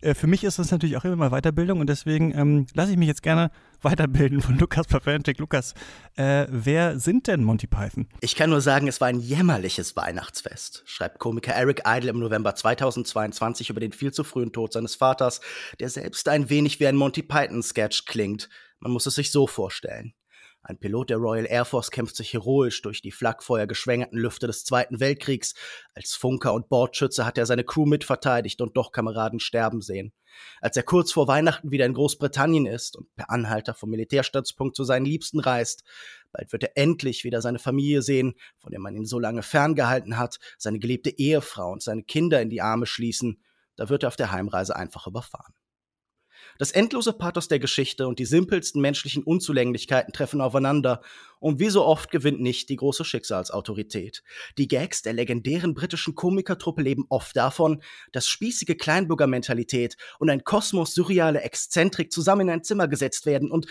äh, 0.00 0.14
für 0.14 0.28
mich 0.28 0.44
ist 0.44 0.60
das 0.60 0.70
natürlich 0.70 0.96
auch 0.96 1.04
immer 1.04 1.16
mal 1.16 1.30
Weiterbildung 1.30 1.80
und 1.80 1.88
deswegen 1.88 2.32
ähm, 2.38 2.66
lasse 2.74 2.92
ich 2.92 2.96
mich 2.96 3.08
jetzt 3.08 3.24
gerne 3.24 3.50
weiterbilden 3.82 4.40
von 4.40 4.56
Lukas 4.56 4.86
Paventik. 4.86 5.38
Lukas, 5.38 5.74
äh, 6.14 6.46
wer 6.48 7.00
sind 7.00 7.26
denn 7.26 7.42
Monty 7.42 7.66
Python? 7.66 8.08
Ich 8.20 8.36
kann 8.36 8.50
nur 8.50 8.60
sagen, 8.60 8.86
es 8.86 9.00
war 9.00 9.08
ein 9.08 9.18
jämmerliches 9.18 9.96
Weihnachtsfest, 9.96 10.84
schreibt 10.86 11.18
Komiker 11.18 11.54
Eric 11.54 11.82
Idle 11.86 12.10
im 12.10 12.20
November 12.20 12.54
2022 12.54 13.70
über 13.70 13.80
den 13.80 13.92
viel 13.92 14.12
zu 14.12 14.22
frühen 14.22 14.52
Tod 14.52 14.72
seines 14.72 14.94
Vaters, 14.94 15.40
der 15.80 15.90
selbst 15.90 16.28
ein 16.28 16.50
wenig 16.50 16.78
wie 16.78 16.86
ein 16.86 16.96
Monty 16.96 17.24
Python-Sketch 17.24 18.04
klingt. 18.04 18.48
Man 18.78 18.92
muss 18.92 19.06
es 19.06 19.16
sich 19.16 19.32
so 19.32 19.48
vorstellen. 19.48 20.14
Ein 20.68 20.78
Pilot 20.78 21.10
der 21.10 21.18
Royal 21.18 21.46
Air 21.46 21.64
Force 21.64 21.92
kämpft 21.92 22.16
sich 22.16 22.32
heroisch 22.32 22.82
durch 22.82 23.00
die 23.00 23.12
Flakfeuer 23.12 23.68
geschwängerten 23.68 24.18
Lüfte 24.18 24.48
des 24.48 24.64
Zweiten 24.64 24.98
Weltkriegs. 24.98 25.54
Als 25.94 26.16
Funker 26.16 26.54
und 26.54 26.68
Bordschütze 26.68 27.24
hat 27.24 27.38
er 27.38 27.46
seine 27.46 27.62
Crew 27.62 27.86
mitverteidigt 27.86 28.60
und 28.60 28.76
doch 28.76 28.90
Kameraden 28.90 29.38
sterben 29.38 29.80
sehen. 29.80 30.12
Als 30.60 30.76
er 30.76 30.82
kurz 30.82 31.12
vor 31.12 31.28
Weihnachten 31.28 31.70
wieder 31.70 31.86
in 31.86 31.94
Großbritannien 31.94 32.66
ist 32.66 32.96
und 32.96 33.14
per 33.14 33.30
Anhalter 33.30 33.74
vom 33.74 33.90
Militärstützpunkt 33.90 34.74
zu 34.74 34.82
seinen 34.82 35.06
Liebsten 35.06 35.38
reist, 35.38 35.84
bald 36.32 36.50
wird 36.50 36.64
er 36.64 36.76
endlich 36.76 37.22
wieder 37.22 37.40
seine 37.42 37.60
Familie 37.60 38.02
sehen, 38.02 38.34
von 38.58 38.72
der 38.72 38.80
man 38.80 38.96
ihn 38.96 39.06
so 39.06 39.20
lange 39.20 39.44
ferngehalten 39.44 40.18
hat, 40.18 40.40
seine 40.58 40.80
geliebte 40.80 41.10
Ehefrau 41.10 41.70
und 41.70 41.82
seine 41.84 42.02
Kinder 42.02 42.42
in 42.42 42.50
die 42.50 42.60
Arme 42.60 42.86
schließen, 42.86 43.40
da 43.76 43.88
wird 43.88 44.02
er 44.02 44.08
auf 44.08 44.16
der 44.16 44.32
Heimreise 44.32 44.74
einfach 44.74 45.06
überfahren. 45.06 45.54
Das 46.58 46.70
endlose 46.70 47.12
Pathos 47.12 47.48
der 47.48 47.58
Geschichte 47.58 48.06
und 48.06 48.18
die 48.18 48.24
simpelsten 48.24 48.80
menschlichen 48.80 49.22
Unzulänglichkeiten 49.22 50.12
treffen 50.12 50.40
aufeinander 50.40 51.00
und 51.40 51.60
wie 51.60 51.68
so 51.68 51.84
oft 51.84 52.10
gewinnt 52.10 52.40
nicht 52.40 52.68
die 52.68 52.76
große 52.76 53.04
Schicksalsautorität. 53.04 54.22
Die 54.58 54.68
Gags 54.68 55.02
der 55.02 55.12
legendären 55.12 55.74
britischen 55.74 56.14
Komikertruppe 56.14 56.82
leben 56.82 57.06
oft 57.08 57.36
davon, 57.36 57.82
dass 58.12 58.28
spießige 58.28 58.76
Kleinbürgermentalität 58.76 59.96
und 60.18 60.30
ein 60.30 60.44
Kosmos 60.44 60.94
surreale 60.94 61.42
Exzentrik 61.42 62.12
zusammen 62.12 62.42
in 62.42 62.50
ein 62.50 62.64
Zimmer 62.64 62.88
gesetzt 62.88 63.26
werden 63.26 63.50
und 63.50 63.66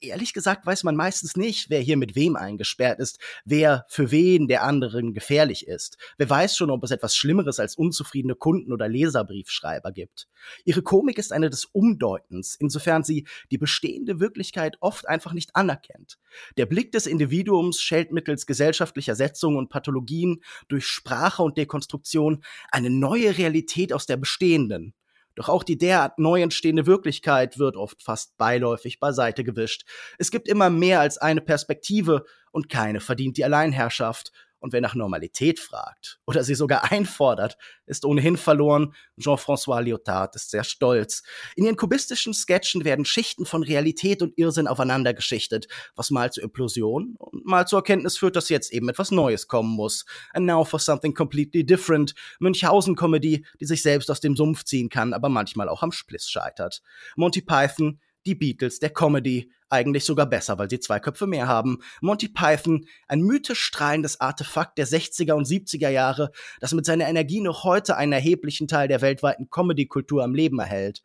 ehrlich 0.00 0.32
gesagt 0.32 0.66
weiß 0.66 0.84
man 0.84 0.96
meistens 0.96 1.36
nicht, 1.36 1.70
wer 1.70 1.80
hier 1.80 1.96
mit 1.96 2.14
wem 2.14 2.36
eingesperrt 2.36 2.98
ist, 3.00 3.18
wer 3.44 3.84
für 3.88 4.10
wen 4.10 4.48
der 4.48 4.62
anderen 4.62 5.14
gefährlich 5.14 5.66
ist. 5.66 5.98
Wer 6.16 6.30
weiß 6.30 6.56
schon, 6.56 6.70
ob 6.70 6.84
es 6.84 6.90
etwas 6.90 7.16
Schlimmeres 7.16 7.60
als 7.60 7.76
unzufriedene 7.76 8.34
Kunden 8.34 8.72
oder 8.72 8.88
Leserbriefschreiber 8.88 9.92
gibt. 9.92 10.28
Ihre 10.64 10.82
Komik 10.82 11.18
ist 11.18 11.32
eine 11.32 11.50
des 11.50 11.64
Umdeutens, 11.64 12.54
insofern 12.54 13.02
sie 13.02 13.26
die 13.50 13.58
bestehende 13.58 14.20
Wirklichkeit 14.20 14.76
oft 14.80 15.08
einfach 15.08 15.32
nicht 15.32 15.56
anerkennt. 15.56 16.18
Der 16.56 16.66
Blick 16.66 16.92
des 16.92 17.03
Individuums 17.06 17.80
schält 17.80 18.12
mittels 18.12 18.46
gesellschaftlicher 18.46 19.14
Setzungen 19.14 19.56
und 19.56 19.70
Pathologien 19.70 20.42
durch 20.68 20.86
Sprache 20.86 21.42
und 21.42 21.56
Dekonstruktion 21.58 22.44
eine 22.70 22.90
neue 22.90 23.36
Realität 23.38 23.92
aus 23.92 24.06
der 24.06 24.16
bestehenden. 24.16 24.94
Doch 25.34 25.48
auch 25.48 25.64
die 25.64 25.78
derart 25.78 26.18
neu 26.18 26.42
entstehende 26.42 26.86
Wirklichkeit 26.86 27.58
wird 27.58 27.76
oft 27.76 28.02
fast 28.02 28.36
beiläufig 28.36 29.00
beiseite 29.00 29.42
gewischt. 29.42 29.84
Es 30.18 30.30
gibt 30.30 30.48
immer 30.48 30.70
mehr 30.70 31.00
als 31.00 31.18
eine 31.18 31.40
Perspektive 31.40 32.24
und 32.52 32.68
keine 32.68 33.00
verdient 33.00 33.36
die 33.36 33.44
Alleinherrschaft. 33.44 34.32
Und 34.64 34.72
wer 34.72 34.80
nach 34.80 34.94
Normalität 34.94 35.60
fragt 35.60 36.20
oder 36.26 36.42
sie 36.42 36.54
sogar 36.54 36.90
einfordert, 36.90 37.58
ist 37.84 38.06
ohnehin 38.06 38.38
verloren. 38.38 38.94
Jean-François 39.20 39.82
Lyotard 39.82 40.34
ist 40.36 40.50
sehr 40.52 40.64
stolz. 40.64 41.22
In 41.54 41.66
ihren 41.66 41.76
kubistischen 41.76 42.32
Sketchen 42.32 42.82
werden 42.82 43.04
Schichten 43.04 43.44
von 43.44 43.62
Realität 43.62 44.22
und 44.22 44.38
Irrsinn 44.38 44.66
aufeinander 44.66 45.12
geschichtet, 45.12 45.68
was 45.96 46.10
mal 46.10 46.32
zur 46.32 46.44
Implosion 46.44 47.14
und 47.18 47.44
mal 47.44 47.66
zur 47.66 47.80
Erkenntnis 47.80 48.16
führt, 48.16 48.36
dass 48.36 48.48
jetzt 48.48 48.72
eben 48.72 48.88
etwas 48.88 49.10
Neues 49.10 49.48
kommen 49.48 49.68
muss. 49.68 50.06
And 50.32 50.46
now 50.46 50.64
for 50.64 50.80
something 50.80 51.12
completely 51.12 51.66
different. 51.66 52.14
Münchhausen-Comedy, 52.40 53.44
die 53.60 53.66
sich 53.66 53.82
selbst 53.82 54.10
aus 54.10 54.20
dem 54.20 54.34
Sumpf 54.34 54.64
ziehen 54.64 54.88
kann, 54.88 55.12
aber 55.12 55.28
manchmal 55.28 55.68
auch 55.68 55.82
am 55.82 55.92
Spliss 55.92 56.30
scheitert. 56.30 56.80
Monty 57.16 57.42
Python, 57.42 58.00
die 58.26 58.34
Beatles 58.34 58.78
der 58.78 58.90
Comedy, 58.90 59.50
eigentlich 59.68 60.04
sogar 60.04 60.26
besser, 60.26 60.58
weil 60.58 60.70
sie 60.70 60.78
zwei 60.78 61.00
Köpfe 61.00 61.26
mehr 61.26 61.48
haben. 61.48 61.78
Monty 62.00 62.28
Python, 62.28 62.86
ein 63.08 63.22
mythisch 63.22 63.60
strahlendes 63.60 64.20
Artefakt 64.20 64.78
der 64.78 64.86
60er 64.86 65.32
und 65.32 65.46
70er 65.46 65.88
Jahre, 65.88 66.30
das 66.60 66.72
mit 66.72 66.86
seiner 66.86 67.08
Energie 67.08 67.40
noch 67.40 67.64
heute 67.64 67.96
einen 67.96 68.12
erheblichen 68.12 68.68
Teil 68.68 68.88
der 68.88 69.00
weltweiten 69.00 69.50
Comedy-Kultur 69.50 70.22
am 70.22 70.34
Leben 70.34 70.58
erhält. 70.58 71.02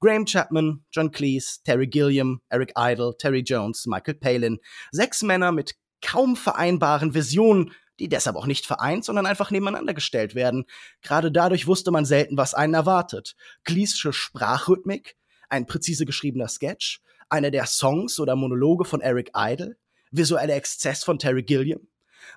Graham 0.00 0.24
Chapman, 0.24 0.84
John 0.90 1.10
Cleese, 1.10 1.62
Terry 1.64 1.86
Gilliam, 1.86 2.40
Eric 2.48 2.72
Idle, 2.76 3.14
Terry 3.18 3.40
Jones, 3.40 3.86
Michael 3.86 4.14
Palin. 4.14 4.58
Sechs 4.90 5.22
Männer 5.22 5.52
mit 5.52 5.74
kaum 6.02 6.36
vereinbaren 6.36 7.14
Visionen, 7.14 7.72
die 7.98 8.08
deshalb 8.08 8.36
auch 8.36 8.46
nicht 8.46 8.66
vereint, 8.66 9.04
sondern 9.04 9.26
einfach 9.26 9.50
nebeneinander 9.50 9.92
gestellt 9.92 10.34
werden. 10.34 10.64
Gerade 11.02 11.30
dadurch 11.30 11.66
wusste 11.66 11.90
man 11.90 12.06
selten, 12.06 12.38
was 12.38 12.54
einen 12.54 12.72
erwartet. 12.72 13.36
Cleesche 13.64 14.14
Sprachrhythmik, 14.14 15.16
ein 15.50 15.66
präzise 15.66 16.06
geschriebener 16.06 16.48
Sketch, 16.48 17.00
einer 17.28 17.50
der 17.50 17.66
Songs 17.66 18.18
oder 18.18 18.36
Monologe 18.36 18.84
von 18.84 19.00
Eric 19.00 19.30
Idle, 19.36 19.76
visueller 20.10 20.56
Exzess 20.56 21.04
von 21.04 21.18
Terry 21.18 21.42
Gilliam, 21.42 21.86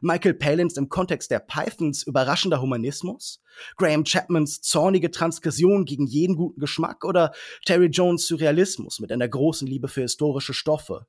Michael 0.02 0.34
Palins 0.34 0.78
im 0.78 0.89
Kontext 0.89 1.32
der 1.32 1.39
Pythons 1.39 2.04
überraschender 2.04 2.62
Humanismus, 2.62 3.41
Graham 3.78 4.04
Chapmans 4.06 4.62
zornige 4.62 5.12
Transgression 5.12 5.86
gegen 5.86 6.08
jeden 6.08 6.36
guten 6.36 6.60
Geschmack 6.60 7.06
oder 7.06 7.34
Terry 7.65 7.88
Jones 7.88 8.28
Surrealismus 8.28 8.99
mit 8.99 9.12
einer 9.12 9.28
großen 9.28 9.67
Liebe 9.67 9.88
für 9.88 10.02
historische 10.02 10.54
Stoffe. 10.54 11.06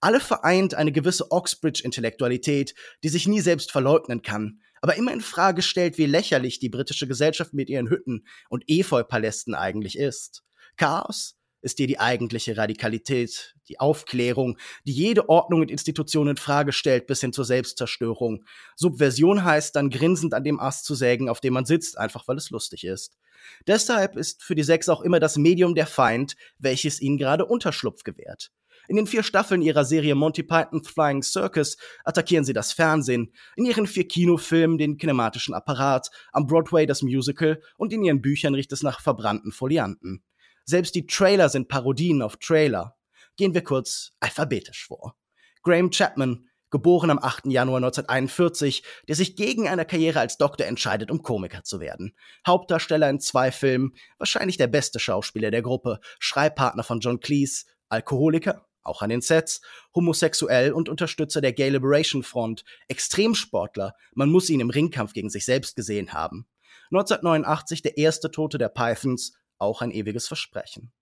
Alle 0.00 0.20
vereint 0.20 0.74
eine 0.74 0.92
gewisse 0.92 1.30
Oxbridge-Intellektualität, 1.30 2.74
die 3.02 3.08
sich 3.08 3.26
nie 3.26 3.40
selbst 3.40 3.72
verleugnen 3.72 4.22
kann, 4.22 4.60
aber 4.80 4.96
immer 4.96 5.12
in 5.12 5.20
Frage 5.20 5.62
stellt, 5.62 5.98
wie 5.98 6.06
lächerlich 6.06 6.60
die 6.60 6.68
britische 6.68 7.08
Gesellschaft 7.08 7.52
mit 7.52 7.68
ihren 7.68 7.90
Hütten 7.90 8.26
und 8.48 8.64
Efeupalästen 8.68 9.54
eigentlich 9.54 9.98
ist. 9.98 10.44
Chaos, 10.76 11.37
ist 11.60 11.78
dir 11.78 11.86
die 11.86 11.98
eigentliche 11.98 12.56
Radikalität, 12.56 13.54
die 13.68 13.80
Aufklärung, 13.80 14.58
die 14.84 14.92
jede 14.92 15.28
Ordnung 15.28 15.60
und 15.60 15.70
Institution 15.70 16.28
in 16.28 16.36
Frage 16.36 16.72
stellt, 16.72 17.06
bis 17.06 17.20
hin 17.20 17.32
zur 17.32 17.44
Selbstzerstörung. 17.44 18.44
Subversion 18.76 19.44
heißt 19.44 19.76
dann 19.76 19.90
grinsend 19.90 20.34
an 20.34 20.44
dem 20.44 20.60
Ast 20.60 20.84
zu 20.84 20.94
sägen, 20.94 21.28
auf 21.28 21.40
dem 21.40 21.54
man 21.54 21.64
sitzt, 21.64 21.98
einfach 21.98 22.26
weil 22.28 22.36
es 22.36 22.50
lustig 22.50 22.84
ist. 22.84 23.18
Deshalb 23.66 24.16
ist 24.16 24.42
für 24.42 24.54
die 24.54 24.62
Sechs 24.62 24.88
auch 24.88 25.00
immer 25.00 25.20
das 25.20 25.36
Medium 25.36 25.74
der 25.74 25.86
Feind, 25.86 26.36
welches 26.58 27.00
ihnen 27.00 27.18
gerade 27.18 27.46
Unterschlupf 27.46 28.02
gewährt. 28.02 28.50
In 28.88 28.96
den 28.96 29.06
vier 29.06 29.22
Staffeln 29.22 29.60
ihrer 29.60 29.84
Serie 29.84 30.14
Monty 30.14 30.42
Python's 30.42 30.88
Flying 30.88 31.22
Circus 31.22 31.76
attackieren 32.04 32.44
sie 32.44 32.54
das 32.54 32.72
Fernsehen, 32.72 33.34
in 33.54 33.66
ihren 33.66 33.86
vier 33.86 34.08
Kinofilmen 34.08 34.78
den 34.78 34.96
kinematischen 34.96 35.52
Apparat, 35.52 36.08
am 36.32 36.46
Broadway 36.46 36.86
das 36.86 37.02
Musical 37.02 37.60
und 37.76 37.92
in 37.92 38.02
ihren 38.02 38.22
Büchern 38.22 38.54
riecht 38.54 38.72
es 38.72 38.82
nach 38.82 39.00
verbrannten 39.02 39.52
Folianten. 39.52 40.22
Selbst 40.68 40.94
die 40.94 41.06
Trailer 41.06 41.48
sind 41.48 41.68
Parodien 41.68 42.20
auf 42.20 42.36
Trailer. 42.36 42.94
Gehen 43.38 43.54
wir 43.54 43.64
kurz 43.64 44.12
alphabetisch 44.20 44.84
vor. 44.84 45.16
Graham 45.62 45.90
Chapman, 45.90 46.46
geboren 46.68 47.08
am 47.08 47.18
8. 47.18 47.46
Januar 47.46 47.78
1941, 47.78 48.82
der 49.08 49.16
sich 49.16 49.34
gegen 49.34 49.66
eine 49.66 49.86
Karriere 49.86 50.20
als 50.20 50.36
Doktor 50.36 50.66
entscheidet, 50.66 51.10
um 51.10 51.22
Komiker 51.22 51.64
zu 51.64 51.80
werden. 51.80 52.14
Hauptdarsteller 52.46 53.08
in 53.08 53.18
zwei 53.18 53.50
Filmen, 53.50 53.94
wahrscheinlich 54.18 54.58
der 54.58 54.66
beste 54.66 54.98
Schauspieler 54.98 55.50
der 55.50 55.62
Gruppe, 55.62 56.00
Schreibpartner 56.18 56.82
von 56.82 57.00
John 57.00 57.20
Cleese, 57.20 57.64
Alkoholiker, 57.88 58.66
auch 58.82 59.00
an 59.00 59.08
den 59.08 59.22
Sets, 59.22 59.62
homosexuell 59.94 60.72
und 60.72 60.90
Unterstützer 60.90 61.40
der 61.40 61.54
Gay 61.54 61.70
Liberation 61.70 62.22
Front, 62.22 62.64
Extremsportler, 62.88 63.94
man 64.12 64.28
muss 64.28 64.50
ihn 64.50 64.60
im 64.60 64.68
Ringkampf 64.68 65.14
gegen 65.14 65.30
sich 65.30 65.46
selbst 65.46 65.76
gesehen 65.76 66.12
haben. 66.12 66.46
1989 66.90 67.80
der 67.80 67.96
erste 67.96 68.30
Tote 68.30 68.58
der 68.58 68.68
Pythons, 68.68 69.37
auch 69.58 69.82
ein 69.82 69.90
ewiges 69.90 70.28
Versprechen. 70.28 70.92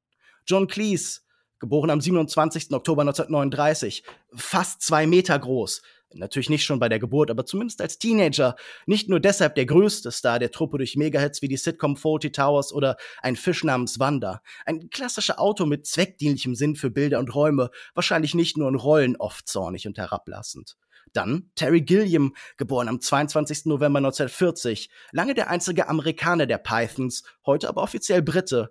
John 0.47 0.69
Cleese, 0.69 1.21
geboren 1.59 1.90
am 1.90 2.01
27. 2.01 2.73
Oktober 2.73 3.03
1939, 3.03 4.05
fast 4.35 4.83
zwei 4.83 5.07
Meter 5.07 5.38
groß, 5.38 5.83
Natürlich 6.14 6.51
nicht 6.51 6.64
schon 6.64 6.79
bei 6.79 6.88
der 6.88 6.99
Geburt, 6.99 7.31
aber 7.31 7.45
zumindest 7.45 7.81
als 7.81 7.99
Teenager. 7.99 8.57
Nicht 8.87 9.09
nur 9.09 9.21
deshalb 9.21 9.55
der 9.57 9.66
größte 9.66 10.11
Star 10.12 10.38
der 10.38 10.51
Truppe 10.51 10.79
durch 10.79 10.97
Megahits 10.97 11.42
wie 11.42 11.49
die 11.49 11.57
Sitcom 11.57 11.97
Faulty 11.97 12.31
Towers 12.31 12.73
oder 12.73 12.97
ein 13.23 13.37
Fisch 13.37 13.64
namens 13.64 13.99
Wanda. 13.99 14.40
Ein 14.64 14.88
klassischer 14.90 15.40
Auto 15.40 15.66
mit 15.66 15.87
zweckdienlichem 15.87 16.55
Sinn 16.55 16.77
für 16.77 16.90
Bilder 16.90 17.19
und 17.19 17.35
Räume, 17.35 17.71
wahrscheinlich 17.95 18.35
nicht 18.35 18.57
nur 18.57 18.69
in 18.69 18.77
Rollen 18.77 19.16
oft 19.16 19.49
zornig 19.49 19.87
und 19.87 19.99
herablassend. 19.99 20.77
Dann 21.12 21.51
Terry 21.55 21.81
Gilliam, 21.81 22.35
geboren 22.57 22.88
am 22.88 23.01
22. 23.01 23.66
November 23.66 23.99
1940, 23.99 24.90
lange 25.12 25.35
der 25.35 25.51
einzige 25.51 25.88
Amerikaner 25.88 26.47
der 26.47 26.59
Pythons, 26.59 27.25
heute 27.45 27.69
aber 27.69 27.83
offiziell 27.83 28.23
Brite, 28.23 28.71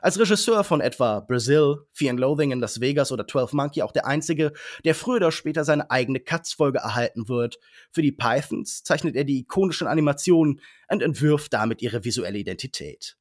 als 0.00 0.18
Regisseur 0.18 0.64
von 0.64 0.80
etwa 0.80 1.20
Brazil, 1.20 1.86
Fear 1.92 2.10
and 2.10 2.20
Loathing 2.20 2.52
in 2.52 2.60
Las 2.60 2.80
Vegas 2.80 3.12
oder 3.12 3.26
12 3.26 3.52
Monkey 3.52 3.82
auch 3.82 3.92
der 3.92 4.06
einzige, 4.06 4.52
der 4.84 4.94
früher 4.94 5.16
oder 5.16 5.32
später 5.32 5.64
seine 5.64 5.90
eigene 5.90 6.20
Cuts-Folge 6.20 6.78
erhalten 6.78 7.28
wird. 7.28 7.58
Für 7.90 8.02
die 8.02 8.12
Pythons 8.12 8.82
zeichnet 8.82 9.16
er 9.16 9.24
die 9.24 9.40
ikonischen 9.40 9.86
Animationen 9.86 10.60
und 10.88 11.02
entwirft 11.02 11.52
damit 11.52 11.82
ihre 11.82 12.04
visuelle 12.04 12.38
Identität. 12.38 13.16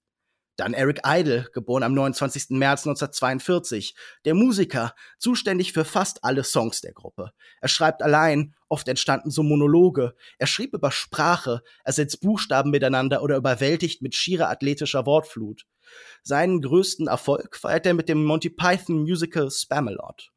Dann 0.58 0.74
Eric 0.74 1.02
Idle, 1.06 1.48
geboren 1.54 1.84
am 1.84 1.94
29. 1.94 2.50
März 2.50 2.86
1942, 2.86 3.96
der 4.26 4.34
Musiker, 4.34 4.94
zuständig 5.18 5.74
für 5.74 5.86
fast 5.86 6.24
alle 6.24 6.44
Songs 6.44 6.82
der 6.82 6.94
Gruppe. 6.94 7.32
Er 7.62 7.68
schreibt 7.68 8.04
allein, 8.04 8.54
oft 8.68 8.88
entstanden 8.88 9.32
so 9.32 9.44
Monologe. 9.44 10.14
Er 10.38 10.48
schrieb 10.48 10.74
über 10.74 10.92
Sprache, 10.92 11.62
er 11.84 11.94
setzt 11.94 12.22
Buchstaben 12.22 12.72
miteinander 12.72 13.24
oder 13.24 13.38
überwältigt 13.38 14.02
mit 14.02 14.14
schierer 14.16 14.50
athletischer 14.50 15.06
Wortflut. 15.06 15.66
Seinen 16.24 16.62
größten 16.62 17.08
Erfolg 17.08 17.56
feiert 17.56 17.86
er 17.86 17.94
mit 17.94 18.10
dem 18.10 18.24
Monty 18.24 18.50
Python 18.50 19.02
Musical 19.02 19.50
Spamalot. 19.50 20.32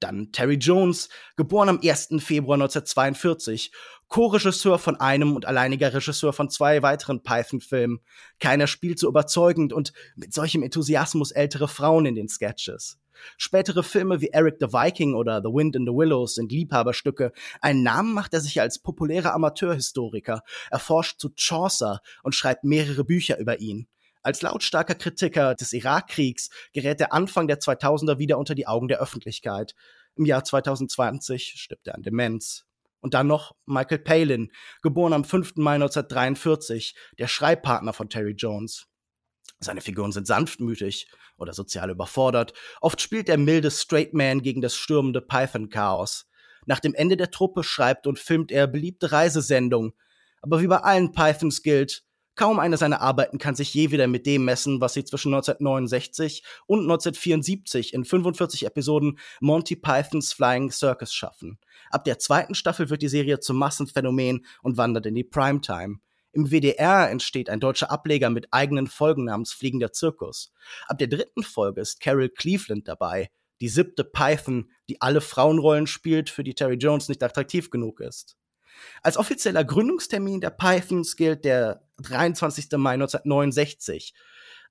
Dann 0.00 0.32
Terry 0.32 0.54
Jones, 0.54 1.08
geboren 1.36 1.68
am 1.68 1.80
1. 1.82 2.08
Februar 2.18 2.54
1942, 2.54 3.72
Co-Regisseur 4.08 4.78
von 4.78 4.96
einem 4.96 5.36
und 5.36 5.46
alleiniger 5.46 5.92
Regisseur 5.92 6.32
von 6.32 6.48
zwei 6.50 6.82
weiteren 6.82 7.22
Python-Filmen. 7.22 8.00
Keiner 8.38 8.66
spielt 8.66 8.98
so 8.98 9.08
überzeugend 9.08 9.72
und 9.72 9.92
mit 10.16 10.32
solchem 10.32 10.62
Enthusiasmus 10.62 11.30
ältere 11.30 11.68
Frauen 11.68 12.06
in 12.06 12.14
den 12.14 12.28
Sketches. 12.28 12.98
Spätere 13.36 13.82
Filme 13.82 14.20
wie 14.20 14.28
Eric 14.28 14.56
the 14.60 14.72
Viking 14.72 15.14
oder 15.14 15.40
The 15.42 15.48
Wind 15.48 15.76
in 15.76 15.86
the 15.86 15.92
Willows 15.92 16.36
sind 16.36 16.52
Liebhaberstücke. 16.52 17.32
Einen 17.60 17.82
Namen 17.82 18.14
macht 18.14 18.32
er 18.32 18.40
sich 18.40 18.60
als 18.60 18.78
populärer 18.78 19.34
Amateurhistoriker. 19.34 20.42
Er 20.70 20.78
forscht 20.78 21.20
zu 21.20 21.30
Chaucer 21.36 22.00
und 22.22 22.34
schreibt 22.34 22.64
mehrere 22.64 23.04
Bücher 23.04 23.38
über 23.38 23.60
ihn. 23.60 23.88
Als 24.28 24.42
lautstarker 24.42 24.94
Kritiker 24.94 25.54
des 25.54 25.72
Irakkriegs 25.72 26.50
gerät 26.74 27.00
er 27.00 27.14
Anfang 27.14 27.48
der 27.48 27.60
2000er 27.60 28.18
wieder 28.18 28.36
unter 28.36 28.54
die 28.54 28.66
Augen 28.66 28.86
der 28.86 29.00
Öffentlichkeit. 29.00 29.74
Im 30.16 30.26
Jahr 30.26 30.44
2020 30.44 31.54
stirbt 31.56 31.86
er 31.86 31.94
an 31.94 32.02
Demenz. 32.02 32.66
Und 33.00 33.14
dann 33.14 33.26
noch 33.26 33.56
Michael 33.64 34.00
Palin, 34.00 34.52
geboren 34.82 35.14
am 35.14 35.24
5. 35.24 35.56
Mai 35.56 35.76
1943, 35.76 36.94
der 37.18 37.26
Schreibpartner 37.26 37.94
von 37.94 38.10
Terry 38.10 38.32
Jones. 38.32 38.86
Seine 39.60 39.80
Figuren 39.80 40.12
sind 40.12 40.26
sanftmütig 40.26 41.10
oder 41.38 41.54
sozial 41.54 41.88
überfordert. 41.88 42.52
Oft 42.82 43.00
spielt 43.00 43.30
er 43.30 43.38
milde 43.38 43.70
Straight 43.70 44.12
Man 44.12 44.42
gegen 44.42 44.60
das 44.60 44.74
stürmende 44.76 45.22
Python-Chaos. 45.22 46.26
Nach 46.66 46.80
dem 46.80 46.92
Ende 46.92 47.16
der 47.16 47.30
Truppe 47.30 47.64
schreibt 47.64 48.06
und 48.06 48.18
filmt 48.18 48.52
er 48.52 48.66
beliebte 48.66 49.10
Reisesendungen. 49.10 49.94
Aber 50.42 50.60
wie 50.60 50.66
bei 50.66 50.80
allen 50.80 51.12
Pythons 51.12 51.62
gilt, 51.62 52.04
Kaum 52.38 52.60
eine 52.60 52.76
seiner 52.76 53.00
Arbeiten 53.00 53.38
kann 53.38 53.56
sich 53.56 53.74
je 53.74 53.90
wieder 53.90 54.06
mit 54.06 54.24
dem 54.24 54.44
messen, 54.44 54.80
was 54.80 54.94
sie 54.94 55.04
zwischen 55.04 55.34
1969 55.34 56.44
und 56.66 56.82
1974 56.82 57.92
in 57.92 58.04
45 58.04 58.64
Episoden 58.64 59.18
Monty 59.40 59.74
Pythons 59.74 60.32
Flying 60.32 60.70
Circus 60.70 61.12
schaffen. 61.12 61.58
Ab 61.90 62.04
der 62.04 62.20
zweiten 62.20 62.54
Staffel 62.54 62.90
wird 62.90 63.02
die 63.02 63.08
Serie 63.08 63.40
zum 63.40 63.56
Massenphänomen 63.56 64.46
und 64.62 64.76
wandert 64.76 65.06
in 65.06 65.16
die 65.16 65.24
Primetime. 65.24 65.96
Im 66.30 66.52
WDR 66.52 67.10
entsteht 67.10 67.50
ein 67.50 67.58
deutscher 67.58 67.90
Ableger 67.90 68.30
mit 68.30 68.46
eigenen 68.52 68.86
Folgen 68.86 69.24
namens 69.24 69.52
Fliegender 69.52 69.90
Zirkus. 69.92 70.52
Ab 70.86 70.98
der 70.98 71.08
dritten 71.08 71.42
Folge 71.42 71.80
ist 71.80 71.98
Carol 71.98 72.28
Cleveland 72.28 72.86
dabei, 72.86 73.30
die 73.60 73.68
siebte 73.68 74.04
Python, 74.04 74.70
die 74.88 75.00
alle 75.00 75.20
Frauenrollen 75.20 75.88
spielt, 75.88 76.30
für 76.30 76.44
die 76.44 76.54
Terry 76.54 76.76
Jones 76.76 77.08
nicht 77.08 77.24
attraktiv 77.24 77.70
genug 77.70 77.98
ist. 77.98 78.36
Als 79.02 79.16
offizieller 79.16 79.64
Gründungstermin 79.64 80.40
der 80.40 80.50
Pythons 80.50 81.16
gilt 81.16 81.44
der 81.44 81.82
23. 82.02 82.66
Mai 82.72 82.94
1969, 82.94 84.14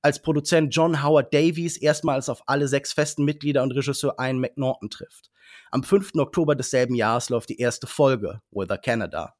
als 0.01 0.21
Produzent 0.21 0.73
John 0.75 1.03
Howard 1.03 1.33
Davies 1.33 1.77
erstmals 1.77 2.29
auf 2.29 2.43
alle 2.47 2.67
sechs 2.67 2.93
festen 2.93 3.25
Mitglieder 3.25 3.63
und 3.63 3.71
Regisseur 3.71 4.15
Ian 4.19 4.39
McNaughton 4.39 4.89
trifft. 4.89 5.31
Am 5.71 5.83
5. 5.83 6.15
Oktober 6.15 6.55
desselben 6.55 6.95
Jahres 6.95 7.29
läuft 7.29 7.49
die 7.49 7.59
erste 7.59 7.87
Folge, 7.87 8.41
Wither 8.51 8.77
Canada. 8.77 9.35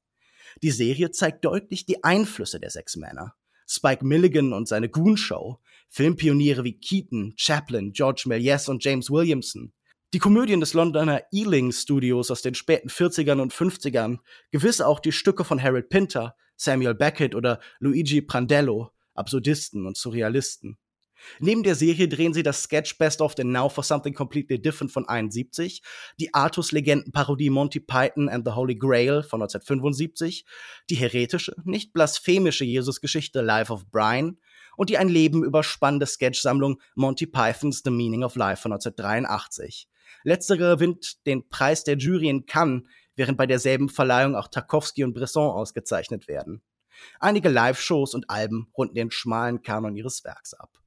Die 0.64 0.72
Serie 0.72 1.12
zeigt 1.12 1.46
deutlich 1.46 1.86
die 1.86 2.04
Einflüsse 2.04 2.60
der 2.60 2.70
sechs 2.70 2.96
Männer. 2.96 3.36
Spike 3.70 4.06
Milligan 4.06 4.54
und 4.54 4.68
seine 4.68 4.90
Goon 4.90 5.18
Show, 5.18 5.60
Filmpioniere 5.90 6.64
wie 6.64 6.80
Keaton, 6.80 7.34
Chaplin, 7.36 7.92
George 7.92 8.24
Méliès 8.26 8.70
und 8.70 8.84
James 8.84 9.10
Williamson, 9.12 9.74
die 10.14 10.20
Komödien 10.20 10.62
des 10.62 10.74
Londoner 10.74 11.24
Ealing 11.34 11.74
Studios 11.74 12.32
aus 12.32 12.42
den 12.42 12.56
späten 12.56 12.90
40ern 12.90 13.42
und 13.42 13.54
50ern, 13.54 14.20
gewiss 14.52 14.80
auch 14.80 15.02
die 15.02 15.12
Stücke 15.12 15.44
von 15.44 15.62
Harold 15.62 15.90
Pinter, 15.90 16.36
Samuel 16.56 16.96
Beckett 16.96 17.36
oder 17.36 17.60
Luigi 17.80 18.22
Prandello, 18.22 18.92
Absurdisten 19.14 19.86
und 19.86 19.98
Surrealisten. 19.98 20.78
Neben 21.40 21.64
der 21.64 21.76
Serie 21.76 22.08
drehen 22.08 22.34
sie 22.34 22.44
das 22.44 22.64
Sketch 22.64 22.98
Best 22.98 23.22
of 23.22 23.34
the 23.36 23.44
Now 23.44 23.68
for 23.68 23.84
Something 23.84 24.14
Completely 24.14 24.62
Different 24.62 24.94
von 24.94 25.10
71, 25.10 25.82
die 26.20 26.34
Artus-Legenden-Parodie 26.34 27.50
Monty 27.50 27.80
Python 27.80 28.30
and 28.30 28.46
the 28.46 28.54
Holy 28.54 28.76
Grail 28.76 29.24
von 29.24 29.42
1975, 29.42 30.46
die 30.90 30.96
heretische, 30.96 31.56
nicht 31.66 31.92
blasphemische 31.92 32.64
Jesusgeschichte 32.64 33.42
Life 33.42 33.74
of 33.74 33.90
Brian 33.92 34.38
und 34.78 34.90
die 34.90 34.98
ein 34.98 35.10
Leben 35.10 35.44
überspannende 35.44 36.06
Sketch-Sammlung 36.06 36.80
Monty 36.96 37.26
Pythons 37.26 37.82
The 37.84 37.92
Meaning 37.92 38.24
of 38.24 38.36
Life 38.36 38.62
von 38.62 38.72
1983. 38.72 39.90
Letztere 40.24 40.76
gewinnt 40.76 41.26
den 41.26 41.48
Preis 41.50 41.84
der 41.84 41.98
Jury 41.98 42.30
in 42.30 42.46
Cannes, 42.46 42.84
während 43.16 43.38
bei 43.38 43.48
derselben 43.48 43.90
Verleihung 43.90 44.36
auch 44.36 44.48
Tarkovsky 44.48 45.04
und 45.04 45.14
Bresson 45.14 45.50
ausgezeichnet 45.50 46.28
werden. 46.28 46.62
Einige 47.20 47.50
Live-Shows 47.50 48.14
und 48.14 48.30
Alben 48.30 48.72
runden 48.78 48.96
den 48.96 49.12
schmalen 49.12 49.62
Kanon 49.62 49.96
ihres 49.96 50.24
Werks 50.24 50.54
ab. 50.54 50.78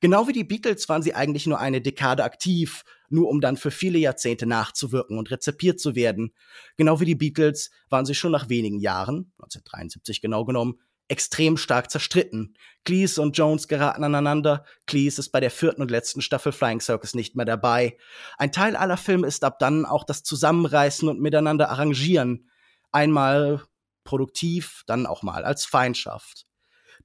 Genau 0.00 0.28
wie 0.28 0.32
die 0.32 0.44
Beatles 0.44 0.88
waren 0.88 1.02
sie 1.02 1.14
eigentlich 1.14 1.46
nur 1.46 1.58
eine 1.58 1.80
Dekade 1.80 2.24
aktiv, 2.24 2.84
nur 3.08 3.28
um 3.28 3.40
dann 3.40 3.56
für 3.56 3.70
viele 3.70 3.98
Jahrzehnte 3.98 4.46
nachzuwirken 4.46 5.18
und 5.18 5.30
rezipiert 5.30 5.80
zu 5.80 5.94
werden. 5.94 6.32
Genau 6.76 7.00
wie 7.00 7.04
die 7.04 7.14
Beatles 7.14 7.70
waren 7.90 8.06
sie 8.06 8.14
schon 8.14 8.32
nach 8.32 8.48
wenigen 8.48 8.78
Jahren, 8.78 9.32
1973 9.38 10.20
genau 10.20 10.44
genommen, 10.44 10.80
extrem 11.08 11.56
stark 11.56 11.90
zerstritten. 11.90 12.56
Cleese 12.84 13.20
und 13.20 13.36
Jones 13.36 13.68
geraten 13.68 14.04
aneinander. 14.04 14.64
Cleese 14.86 15.20
ist 15.20 15.30
bei 15.30 15.40
der 15.40 15.50
vierten 15.50 15.82
und 15.82 15.90
letzten 15.90 16.22
Staffel 16.22 16.52
Flying 16.52 16.80
Circus 16.80 17.14
nicht 17.14 17.36
mehr 17.36 17.46
dabei. 17.46 17.96
Ein 18.38 18.52
Teil 18.52 18.76
aller 18.76 18.96
Filme 18.96 19.26
ist 19.26 19.44
ab 19.44 19.58
dann 19.58 19.84
auch 19.84 20.04
das 20.04 20.22
Zusammenreißen 20.22 21.08
und 21.08 21.20
miteinander 21.20 21.70
arrangieren. 21.70 22.48
Einmal 22.92 23.62
produktiv, 24.04 24.82
dann 24.86 25.06
auch 25.06 25.22
mal 25.22 25.44
als 25.44 25.64
Feindschaft. 25.64 26.46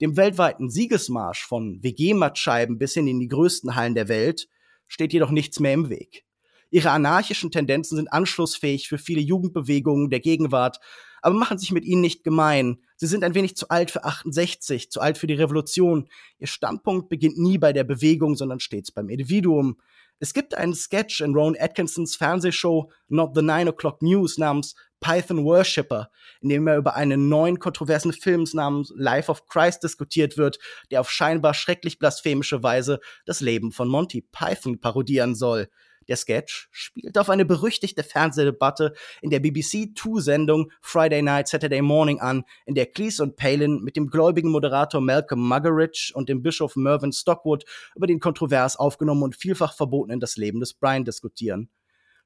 Dem 0.02 0.16
weltweiten 0.16 0.70
Siegesmarsch 0.70 1.46
von 1.46 1.84
WG-Mattscheiben 1.84 2.78
bis 2.78 2.94
hin 2.94 3.08
in 3.08 3.20
die 3.20 3.28
größten 3.28 3.76
Hallen 3.76 3.96
der 3.96 4.08
Welt 4.08 4.48
steht 4.88 5.14
jedoch 5.14 5.32
nichts 5.32 5.60
mehr 5.60 5.74
im 5.74 5.90
Weg. 5.90 6.26
Ihre 6.72 6.92
anarchischen 6.92 7.52
Tendenzen 7.52 7.98
sind 7.98 8.14
anschlussfähig 8.14 8.88
für 8.88 8.98
viele 8.98 9.22
Jugendbewegungen 9.22 10.10
der 10.10 10.20
Gegenwart, 10.20 10.80
aber 11.22 11.36
machen 11.36 11.58
sich 11.58 11.72
mit 11.72 11.84
ihnen 11.84 12.02
nicht 12.02 12.24
gemein. 12.24 12.84
Sie 13.02 13.08
sind 13.08 13.24
ein 13.24 13.34
wenig 13.34 13.56
zu 13.56 13.70
alt 13.70 13.92
für 13.92 14.04
68, 14.04 14.92
zu 14.92 15.00
alt 15.00 15.18
für 15.18 15.26
die 15.26 15.34
Revolution. 15.34 16.10
Ihr 16.38 16.48
Standpunkt 16.48 17.08
beginnt 17.08 17.38
nie 17.38 17.58
bei 17.58 17.72
der 17.72 17.86
Bewegung, 17.86 18.36
sondern 18.36 18.60
stets 18.60 18.92
beim 18.92 19.08
Individuum. 19.08 19.80
Es 20.20 20.34
gibt 20.34 20.54
einen 20.54 20.76
Sketch 20.76 21.22
in 21.22 21.34
Rowan 21.34 21.56
Atkinsons 21.58 22.18
Fernsehshow 22.18 22.92
Not 23.08 23.36
the 23.36 23.42
Nine 23.42 23.72
O'Clock 23.72 24.02
News 24.02 24.38
namens 24.38 24.76
Python 25.00 25.46
Worshipper, 25.46 26.12
in 26.42 26.50
dem 26.50 26.68
er 26.68 26.76
über 26.76 26.96
einen 26.96 27.30
neuen 27.30 27.60
kontroversen 27.60 28.12
Film 28.12 28.46
namens 28.52 28.92
Life 28.98 29.32
of 29.32 29.46
Christ 29.48 29.82
diskutiert 29.82 30.38
wird, 30.38 30.60
der 30.92 31.00
auf 31.00 31.10
scheinbar 31.10 31.54
schrecklich 31.54 32.00
blasphemische 32.00 32.64
Weise 32.64 33.00
das 33.26 33.40
Leben 33.40 33.72
von 33.72 33.88
Monty 33.88 34.28
Python 34.30 34.82
parodieren 34.82 35.36
soll. 35.36 35.70
Der 36.10 36.18
Sketch 36.18 36.68
spielt 36.72 37.18
auf 37.18 37.30
eine 37.30 37.46
berüchtigte 37.46 38.04
Fernsehdebatte 38.04 38.94
in 39.22 39.30
der 39.30 39.40
BBC 39.40 39.96
Two-Sendung 39.96 40.72
Friday 40.82 41.22
Night, 41.22 41.48
Saturday 41.48 41.82
Morning 41.82 42.20
an, 42.20 42.44
in 42.66 42.76
der 42.76 42.88
Cleese 42.88 43.24
und 43.24 43.36
Palin 43.36 43.82
mit 43.84 43.96
dem 43.96 44.08
gläubigen 44.08 44.50
Moderator 44.50 45.02
Malcolm 45.02 45.48
Muggeridge 45.48 46.12
und 46.16 46.28
dem 46.28 46.42
Bischof 46.42 46.76
Mervyn 46.76 47.14
Stockwood 47.14 47.64
über 47.96 48.08
den 48.08 48.20
kontrovers 48.20 48.76
aufgenommen 48.76 49.22
und 49.24 49.36
vielfach 49.36 49.76
verbotenen 49.76 50.20
das 50.20 50.36
Leben 50.36 50.60
des 50.60 50.74
Brian 50.74 51.06
diskutieren. 51.06 51.70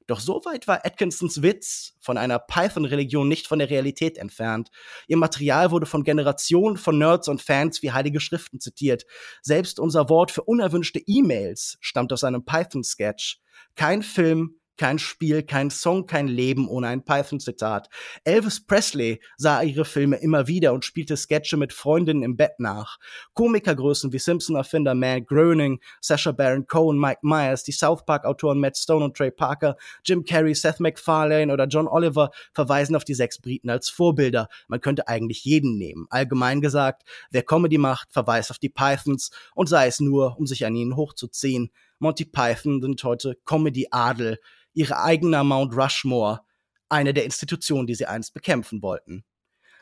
Doch 0.06 0.20
so 0.20 0.42
weit 0.44 0.68
war 0.68 0.84
Atkinsons 0.84 1.42
Witz 1.42 1.94
von 2.00 2.18
einer 2.18 2.38
Python-Religion 2.38 3.26
nicht 3.26 3.46
von 3.46 3.58
der 3.58 3.70
Realität 3.70 4.18
entfernt. 4.18 4.70
Ihr 5.06 5.16
Material 5.16 5.70
wurde 5.70 5.86
von 5.86 6.04
Generationen 6.04 6.76
von 6.76 6.98
Nerds 6.98 7.28
und 7.28 7.40
Fans 7.40 7.82
wie 7.82 7.92
heilige 7.92 8.20
Schriften 8.20 8.60
zitiert. 8.60 9.04
Selbst 9.42 9.80
unser 9.80 10.10
Wort 10.10 10.30
für 10.30 10.42
unerwünschte 10.42 11.00
E-Mails 11.06 11.78
stammt 11.80 12.12
aus 12.12 12.24
einem 12.24 12.44
Python-Sketch. 12.44 13.40
Kein 13.76 14.02
Film, 14.02 14.60
kein 14.76 14.98
Spiel, 14.98 15.42
kein 15.42 15.70
Song, 15.70 16.06
kein 16.06 16.28
Leben 16.28 16.68
ohne 16.68 16.88
ein 16.88 17.04
Python-Zitat. 17.04 17.88
Elvis 18.24 18.64
Presley 18.64 19.20
sah 19.36 19.62
ihre 19.62 19.84
Filme 19.84 20.16
immer 20.16 20.46
wieder 20.46 20.72
und 20.72 20.84
spielte 20.84 21.16
Sketche 21.16 21.56
mit 21.56 21.72
Freundinnen 21.72 22.22
im 22.22 22.36
Bett 22.36 22.58
nach. 22.58 22.98
Komikergrößen 23.34 24.12
wie 24.12 24.18
Simpson-Erfinder 24.18 24.94
Matt 24.94 25.26
Groening, 25.26 25.80
Sacha 26.00 26.32
Baron 26.32 26.66
Cohen, 26.66 26.98
Mike 26.98 27.20
Myers, 27.22 27.62
die 27.64 27.72
South 27.72 28.04
Park-Autoren 28.04 28.60
Matt 28.60 28.76
Stone 28.76 29.04
und 29.04 29.16
Trey 29.16 29.30
Parker, 29.30 29.76
Jim 30.04 30.24
Carrey, 30.24 30.54
Seth 30.54 30.80
MacFarlane 30.80 31.52
oder 31.52 31.66
John 31.66 31.88
Oliver 31.88 32.30
verweisen 32.52 32.96
auf 32.96 33.04
die 33.04 33.14
sechs 33.14 33.38
Briten 33.40 33.70
als 33.70 33.88
Vorbilder. 33.88 34.48
Man 34.68 34.80
könnte 34.80 35.08
eigentlich 35.08 35.44
jeden 35.44 35.76
nehmen. 35.78 36.06
Allgemein 36.10 36.60
gesagt, 36.60 37.02
wer 37.30 37.42
Comedy 37.42 37.78
macht, 37.78 38.12
verweist 38.12 38.50
auf 38.50 38.58
die 38.58 38.68
Pythons 38.68 39.30
und 39.54 39.68
sei 39.68 39.86
es 39.86 40.00
nur, 40.00 40.36
um 40.38 40.46
sich 40.46 40.66
an 40.66 40.74
ihnen 40.74 40.96
hochzuziehen. 40.96 41.70
Monty 41.98 42.24
Python 42.24 42.82
sind 42.82 43.02
heute 43.04 43.38
Comedy-Adel 43.44 44.38
ihre 44.74 45.02
eigene 45.02 45.42
Mount 45.42 45.76
Rushmore, 45.76 46.40
eine 46.88 47.14
der 47.14 47.24
Institutionen, 47.24 47.86
die 47.86 47.94
sie 47.94 48.06
einst 48.06 48.34
bekämpfen 48.34 48.82
wollten. 48.82 49.24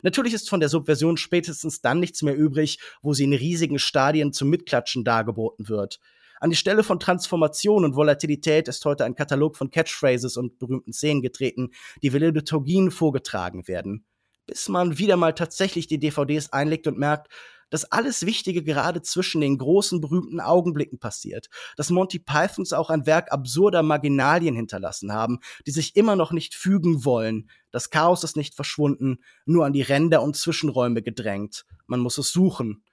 Natürlich 0.02 0.34
ist 0.34 0.50
von 0.50 0.60
der 0.60 0.68
Subversion 0.68 1.16
spätestens 1.16 1.80
dann 1.80 2.00
nichts 2.00 2.22
mehr 2.22 2.36
übrig, 2.36 2.78
wo 3.02 3.14
sie 3.14 3.24
in 3.24 3.32
riesigen 3.32 3.78
Stadien 3.78 4.32
zum 4.32 4.50
Mitklatschen 4.50 5.04
dargeboten 5.04 5.68
wird. 5.68 6.00
An 6.40 6.50
die 6.50 6.56
Stelle 6.56 6.82
von 6.82 6.98
Transformation 6.98 7.84
und 7.84 7.94
Volatilität 7.94 8.66
ist 8.66 8.84
heute 8.84 9.04
ein 9.04 9.14
Katalog 9.14 9.56
von 9.56 9.70
Catchphrases 9.70 10.36
und 10.36 10.58
berühmten 10.58 10.92
Szenen 10.92 11.22
getreten, 11.22 11.70
die 12.02 12.12
wilde 12.12 12.30
Liturgien 12.30 12.90
vorgetragen 12.90 13.68
werden. 13.68 14.04
Bis 14.46 14.68
man 14.68 14.98
wieder 14.98 15.16
mal 15.16 15.34
tatsächlich 15.34 15.86
die 15.86 16.00
DVDs 16.00 16.52
einlegt 16.52 16.88
und 16.88 16.98
merkt, 16.98 17.28
dass 17.72 17.90
alles 17.90 18.26
Wichtige 18.26 18.62
gerade 18.62 19.00
zwischen 19.00 19.40
den 19.40 19.56
großen 19.56 20.02
berühmten 20.02 20.40
Augenblicken 20.40 20.98
passiert, 20.98 21.48
dass 21.76 21.88
Monty 21.88 22.18
Pythons 22.18 22.74
auch 22.74 22.90
ein 22.90 23.06
Werk 23.06 23.32
absurder 23.32 23.82
Marginalien 23.82 24.54
hinterlassen 24.54 25.10
haben, 25.10 25.38
die 25.66 25.70
sich 25.70 25.96
immer 25.96 26.14
noch 26.14 26.32
nicht 26.32 26.54
fügen 26.54 27.06
wollen. 27.06 27.48
Das 27.70 27.88
Chaos 27.88 28.24
ist 28.24 28.36
nicht 28.36 28.54
verschwunden, 28.54 29.20
nur 29.46 29.64
an 29.64 29.72
die 29.72 29.80
Ränder 29.80 30.22
und 30.22 30.36
Zwischenräume 30.36 31.00
gedrängt. 31.00 31.64
Man 31.86 32.00
muss 32.00 32.18
es 32.18 32.30
suchen. 32.30 32.84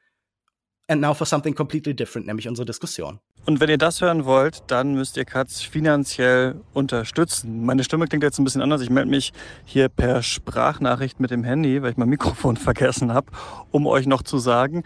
And 0.89 1.01
now 1.01 1.13
for 1.13 1.27
something 1.27 1.53
completely 1.53 1.93
different, 1.93 2.25
nämlich 2.25 2.47
unsere 2.47 2.65
Diskussion. 2.65 3.19
Und 3.45 3.59
wenn 3.59 3.69
ihr 3.69 3.77
das 3.77 4.01
hören 4.01 4.25
wollt, 4.25 4.63
dann 4.67 4.95
müsst 4.95 5.17
ihr 5.17 5.25
Katz 5.25 5.61
finanziell 5.61 6.55
unterstützen. 6.73 7.63
Meine 7.63 7.83
Stimme 7.83 8.07
klingt 8.07 8.23
jetzt 8.23 8.39
ein 8.39 8.43
bisschen 8.43 8.63
anders. 8.63 8.81
Ich 8.81 8.89
melde 8.89 9.11
mich 9.11 9.31
hier 9.65 9.87
per 9.87 10.23
Sprachnachricht 10.23 11.19
mit 11.19 11.29
dem 11.29 11.43
Handy, 11.43 11.83
weil 11.83 11.91
ich 11.91 11.97
mein 11.97 12.09
Mikrofon 12.09 12.57
vergessen 12.57 13.13
habe, 13.13 13.27
um 13.69 13.85
euch 13.85 14.07
noch 14.07 14.23
zu 14.23 14.39
sagen, 14.39 14.83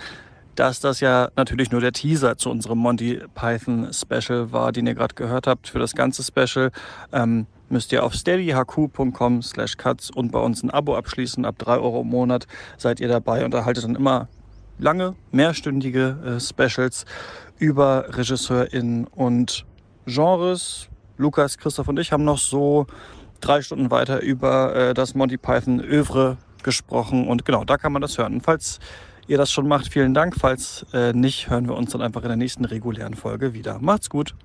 dass 0.55 0.81
das 0.81 0.99
ja 0.99 1.29
natürlich 1.37 1.71
nur 1.71 1.79
der 1.79 1.93
Teaser 1.93 2.37
zu 2.37 2.49
unserem 2.49 2.79
Monty 2.79 3.21
Python 3.33 3.89
Special 3.93 4.51
war, 4.51 4.73
den 4.73 4.85
ihr 4.85 4.95
gerade 4.95 5.15
gehört 5.15 5.47
habt. 5.47 5.69
Für 5.69 5.79
das 5.79 5.93
ganze 5.93 6.21
Special 6.21 6.71
ähm, 7.13 7.47
müsst 7.69 7.93
ihr 7.93 8.03
auf 8.03 8.13
steadyhq.com 8.13 9.41
slash 9.41 9.77
cuts 9.77 10.11
und 10.11 10.33
bei 10.33 10.39
uns 10.39 10.63
ein 10.63 10.69
Abo 10.69 10.97
abschließen. 10.97 11.45
Ab 11.45 11.55
drei 11.57 11.77
Euro 11.77 12.01
im 12.01 12.09
Monat 12.09 12.45
seid 12.77 12.99
ihr 12.99 13.07
dabei 13.07 13.45
und 13.45 13.53
erhaltet 13.53 13.85
dann 13.85 13.95
immer 13.95 14.27
lange, 14.83 15.15
mehrstündige 15.31 16.17
äh, 16.25 16.39
Specials 16.39 17.05
über 17.57 18.05
RegisseurInnen 18.15 19.07
und 19.07 19.65
Genres. 20.05 20.89
Lukas, 21.17 21.57
Christoph 21.57 21.87
und 21.87 21.99
ich 21.99 22.11
haben 22.11 22.25
noch 22.25 22.37
so 22.37 22.85
drei 23.39 23.61
Stunden 23.61 23.91
weiter 23.91 24.21
über 24.21 24.75
äh, 24.75 24.93
das 24.93 25.15
Monty 25.15 25.37
Python 25.37 25.79
Övre 25.79 26.37
gesprochen 26.63 27.27
und 27.27 27.45
genau, 27.45 27.63
da 27.63 27.77
kann 27.77 27.93
man 27.93 28.01
das 28.01 28.17
hören. 28.17 28.35
Und 28.35 28.41
falls 28.41 28.79
ihr 29.27 29.37
das 29.37 29.51
schon 29.51 29.67
macht, 29.67 29.87
vielen 29.87 30.13
Dank. 30.13 30.35
Falls 30.37 30.85
äh, 30.93 31.13
nicht, 31.13 31.49
hören 31.49 31.67
wir 31.67 31.75
uns 31.75 31.91
dann 31.91 32.01
einfach 32.01 32.23
in 32.23 32.27
der 32.27 32.37
nächsten 32.37 32.65
regulären 32.65 33.13
Folge 33.13 33.53
wieder. 33.53 33.79
Macht's 33.79 34.09
gut. 34.09 34.35